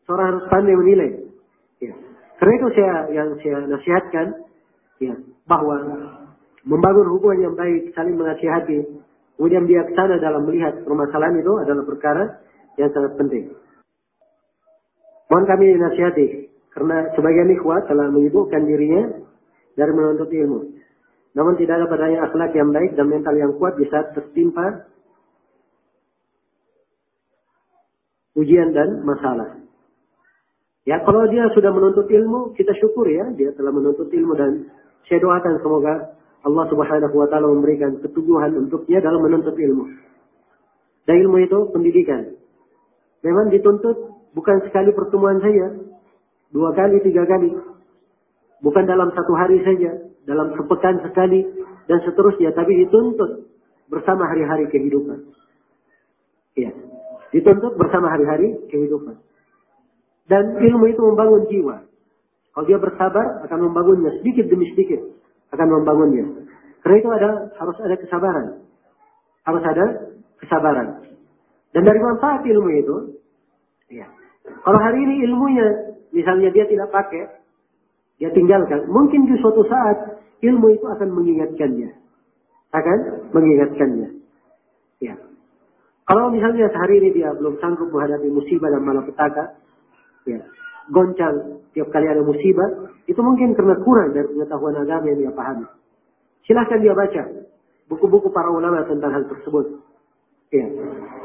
Seorang 0.10 0.28
harus 0.34 0.46
pandai 0.50 0.74
menilai. 0.74 1.10
Ya. 1.78 1.94
Karena 2.42 2.54
itu 2.58 2.68
saya 2.74 2.94
yang 3.14 3.30
saya 3.40 3.58
nasihatkan 3.70 4.28
ya, 5.00 5.14
bahwa 5.46 5.76
membangun 6.66 7.08
hubungan 7.14 7.52
yang 7.52 7.56
baik, 7.56 7.94
saling 7.94 8.18
menasihati, 8.18 8.84
kemudian 9.38 9.70
bijaksana 9.70 10.18
dalam 10.18 10.50
melihat 10.50 10.82
permasalahan 10.82 11.40
itu 11.40 11.54
adalah 11.62 11.84
perkara 11.86 12.24
yang 12.82 12.90
sangat 12.90 13.14
penting. 13.22 13.54
Mohon 15.30 15.46
kami 15.50 15.66
nasihati, 15.78 16.28
karena 16.74 17.10
sebagian 17.14 17.54
ikhwah 17.54 17.86
telah 17.86 18.10
menyibukkan 18.10 18.62
dirinya 18.66 19.24
dari 19.78 19.92
menuntut 19.94 20.30
ilmu. 20.30 20.60
Namun 21.34 21.58
tidak 21.58 21.82
ada 21.82 21.86
padanya 21.90 22.30
akhlak 22.30 22.54
yang 22.54 22.70
baik 22.70 22.94
dan 22.94 23.10
mental 23.10 23.34
yang 23.34 23.58
kuat 23.58 23.74
di 23.78 23.90
saat 23.90 24.14
tertimpa 24.14 24.86
ujian 28.38 28.74
dan 28.74 29.02
masalah. 29.02 29.58
Ya 30.84 31.00
kalau 31.02 31.26
dia 31.32 31.48
sudah 31.56 31.72
menuntut 31.72 32.06
ilmu, 32.06 32.54
kita 32.54 32.76
syukur 32.78 33.08
ya 33.08 33.32
dia 33.34 33.56
telah 33.56 33.72
menuntut 33.72 34.12
ilmu 34.12 34.34
dan 34.36 34.68
saya 35.08 35.24
doakan 35.24 35.58
semoga 35.64 35.94
Allah 36.44 36.66
Subhanahu 36.68 37.16
wa 37.16 37.28
taala 37.32 37.48
memberikan 37.48 38.04
keteguhan 38.04 38.52
untuknya 38.68 39.00
dalam 39.00 39.24
menuntut 39.24 39.56
ilmu. 39.56 39.90
Dan 41.08 41.16
ilmu 41.24 41.38
itu 41.40 41.60
pendidikan. 41.72 42.36
Memang 43.24 43.48
dituntut 43.48 44.28
bukan 44.36 44.60
sekali 44.68 44.92
pertemuan 44.92 45.40
saja, 45.40 45.72
dua 46.52 46.76
kali, 46.76 47.00
tiga 47.00 47.24
kali. 47.24 47.56
Bukan 48.60 48.84
dalam 48.84 49.12
satu 49.16 49.34
hari 49.40 49.64
saja, 49.64 50.03
dalam 50.24 50.56
sepekan 50.56 51.04
sekali 51.04 51.44
dan 51.88 52.00
seterusnya, 52.08 52.56
tapi 52.56 52.88
dituntut 52.88 53.48
bersama 53.92 54.28
hari-hari 54.32 54.68
kehidupan. 54.72 55.32
Ya, 56.56 56.72
dituntut 57.36 57.76
bersama 57.76 58.14
hari-hari 58.14 58.56
kehidupan. 58.72 59.20
Dan 60.30 60.56
ilmu 60.56 60.88
itu 60.88 61.02
membangun 61.04 61.44
jiwa. 61.52 61.84
Kalau 62.54 62.66
dia 62.70 62.78
bersabar 62.78 63.44
akan 63.44 63.60
membangunnya 63.70 64.14
sedikit 64.22 64.46
demi 64.48 64.70
sedikit 64.72 65.02
akan 65.52 65.68
membangunnya. 65.82 66.48
Karena 66.86 66.96
itu 67.00 67.10
ada 67.12 67.30
harus 67.60 67.78
ada 67.82 67.96
kesabaran. 67.98 68.48
Harus 69.44 69.64
ada 69.68 69.86
kesabaran. 70.40 70.88
Dan 71.74 71.82
dari 71.84 72.00
manfaat 72.00 72.46
ilmu 72.46 72.70
itu, 72.70 72.96
ya. 73.90 74.06
Kalau 74.44 74.80
hari 74.80 75.00
ini 75.02 75.26
ilmunya 75.28 75.68
misalnya 76.14 76.54
dia 76.54 76.70
tidak 76.70 76.94
pakai, 76.94 77.43
dia 78.24 78.32
tinggalkan. 78.32 78.88
Mungkin 78.88 79.28
di 79.28 79.36
suatu 79.44 79.68
saat 79.68 80.24
ilmu 80.40 80.72
itu 80.72 80.88
akan 80.88 81.12
mengingatkannya. 81.12 81.92
Akan 82.72 83.28
mengingatkannya. 83.36 84.16
Ya. 85.04 85.20
Kalau 86.08 86.32
misalnya 86.32 86.72
sehari 86.72 87.04
ini 87.04 87.20
dia 87.20 87.36
belum 87.36 87.60
sanggup 87.60 87.92
menghadapi 87.92 88.32
musibah 88.32 88.72
dan 88.72 88.80
malapetaka, 88.80 89.60
ya, 90.24 90.40
goncang 90.88 91.68
tiap 91.76 91.92
kali 91.92 92.08
ada 92.08 92.24
musibah, 92.24 92.96
itu 93.12 93.20
mungkin 93.20 93.60
karena 93.60 93.76
kurang 93.84 94.16
dari 94.16 94.32
pengetahuan 94.32 94.80
agama 94.80 95.12
yang 95.12 95.20
dia 95.28 95.34
pahami. 95.36 95.68
Silahkan 96.48 96.80
dia 96.80 96.96
baca 96.96 97.24
buku-buku 97.92 98.32
para 98.32 98.48
ulama 98.56 98.88
tentang 98.88 99.12
hal 99.20 99.28
tersebut. 99.28 99.84
Ya. 100.56 100.64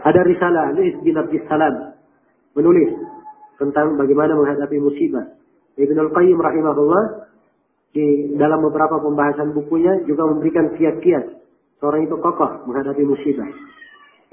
Ada 0.02 0.26
risalah 0.26 0.74
Nuis 0.74 0.98
bin 1.06 1.14
Abdis 1.14 1.46
Salam 1.46 1.94
menulis 2.58 2.90
tentang 3.54 3.94
bagaimana 3.94 4.34
menghadapi 4.34 4.82
musibah. 4.82 5.38
Ibn 5.78 5.96
Al-Qayyim 5.96 6.38
rahimahullah 6.38 7.04
di 7.94 8.34
dalam 8.36 8.60
beberapa 8.66 8.98
pembahasan 8.98 9.54
bukunya 9.54 10.04
juga 10.04 10.26
memberikan 10.28 10.74
kiat-kiat 10.74 11.38
seorang 11.78 12.04
itu 12.04 12.18
kokoh 12.18 12.66
menghadapi 12.66 13.02
musibah. 13.06 13.48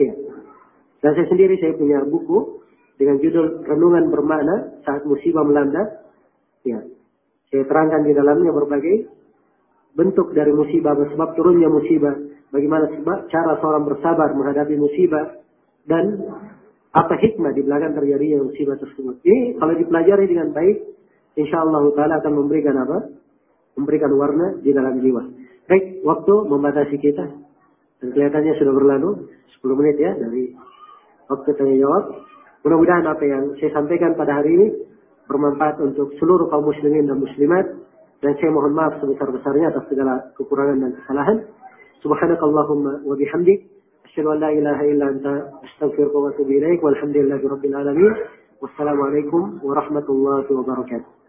Ya. 0.01 0.11
Dan 0.99 1.11
saya 1.13 1.27
sendiri 1.29 1.55
saya 1.61 1.77
punya 1.77 2.01
buku 2.03 2.65
dengan 2.97 3.21
judul 3.21 3.63
Renungan 3.63 4.09
Bermakna 4.09 4.81
Saat 4.83 5.05
Musibah 5.05 5.45
Melanda. 5.45 6.03
Ya. 6.65 6.81
Saya 7.53 7.63
terangkan 7.69 8.03
di 8.03 8.11
dalamnya 8.17 8.51
berbagai 8.51 9.07
bentuk 9.95 10.35
dari 10.35 10.51
musibah, 10.51 10.91
sebab 10.91 11.39
turunnya 11.39 11.71
musibah, 11.71 12.11
bagaimana 12.51 12.91
sebab 12.99 13.31
cara 13.31 13.55
seorang 13.63 13.87
bersabar 13.87 14.35
menghadapi 14.35 14.75
musibah 14.75 15.39
dan 15.87 16.19
apa 16.91 17.15
hikmah 17.15 17.55
di 17.55 17.63
belakang 17.63 17.95
terjadinya 17.95 18.43
musibah 18.43 18.75
tersebut. 18.75 19.23
Ini 19.23 19.55
kalau 19.55 19.73
dipelajari 19.79 20.25
dengan 20.27 20.51
baik, 20.51 20.77
insya 21.35 21.63
Allah 21.63 21.83
Taala 21.95 22.19
akan 22.23 22.33
memberikan 22.33 22.75
apa? 22.79 22.97
Memberikan 23.75 24.11
warna 24.15 24.55
di 24.63 24.71
dalam 24.71 24.99
jiwa. 25.03 25.23
Baik, 25.67 26.05
waktu 26.05 26.33
membatasi 26.47 26.95
kita. 27.01 27.25
Dan 27.99 28.07
kelihatannya 28.11 28.53
sudah 28.59 28.73
berlalu 28.75 29.09
10 29.59 29.79
menit 29.79 29.97
ya 29.97 30.13
dari 30.15 30.53
waktu 31.25 31.49
tanya 31.57 31.75
jawab. 31.81 32.03
Mudah-mudahan 32.65 33.05
apa 33.05 33.23
yang 33.25 33.43
saya 33.61 33.71
sampaikan 33.73 34.17
pada 34.17 34.41
hari 34.41 34.53
ini 34.57 34.67
bermanfaat 35.25 35.81
untuk 35.81 36.13
seluruh 36.21 36.49
kaum 36.49 36.69
muslimin 36.69 37.09
dan 37.09 37.17
muslimat. 37.21 37.65
Dan 38.23 38.31
saya 38.41 38.49
mohon 38.53 38.73
maaf 38.73 38.97
sebesar-besarnya 39.03 39.75
atas 39.75 39.85
segala 39.91 40.33
kekurangan 40.33 40.81
dan 40.81 40.91
kesalahan. 41.03 41.37
Subhanakallahumma 42.01 43.05
wa 43.05 43.15
bihamdik. 43.17 43.69
Asyhadu 44.05 44.33
an 44.33 44.39
la 44.39 44.49
ilaha 44.53 44.83
illa 44.85 45.05
anta 45.11 45.33
astaghfiruka 45.65 46.17
wa 46.17 46.29
atubu 46.33 46.51
ilaik. 46.57 46.79
Walhamdulillahi 46.81 47.45
rabbil 47.45 47.75
alamin. 47.75 48.13
Wassalamualaikum 48.61 49.61
warahmatullahi 49.61 50.49
wabarakatuh. 50.49 51.24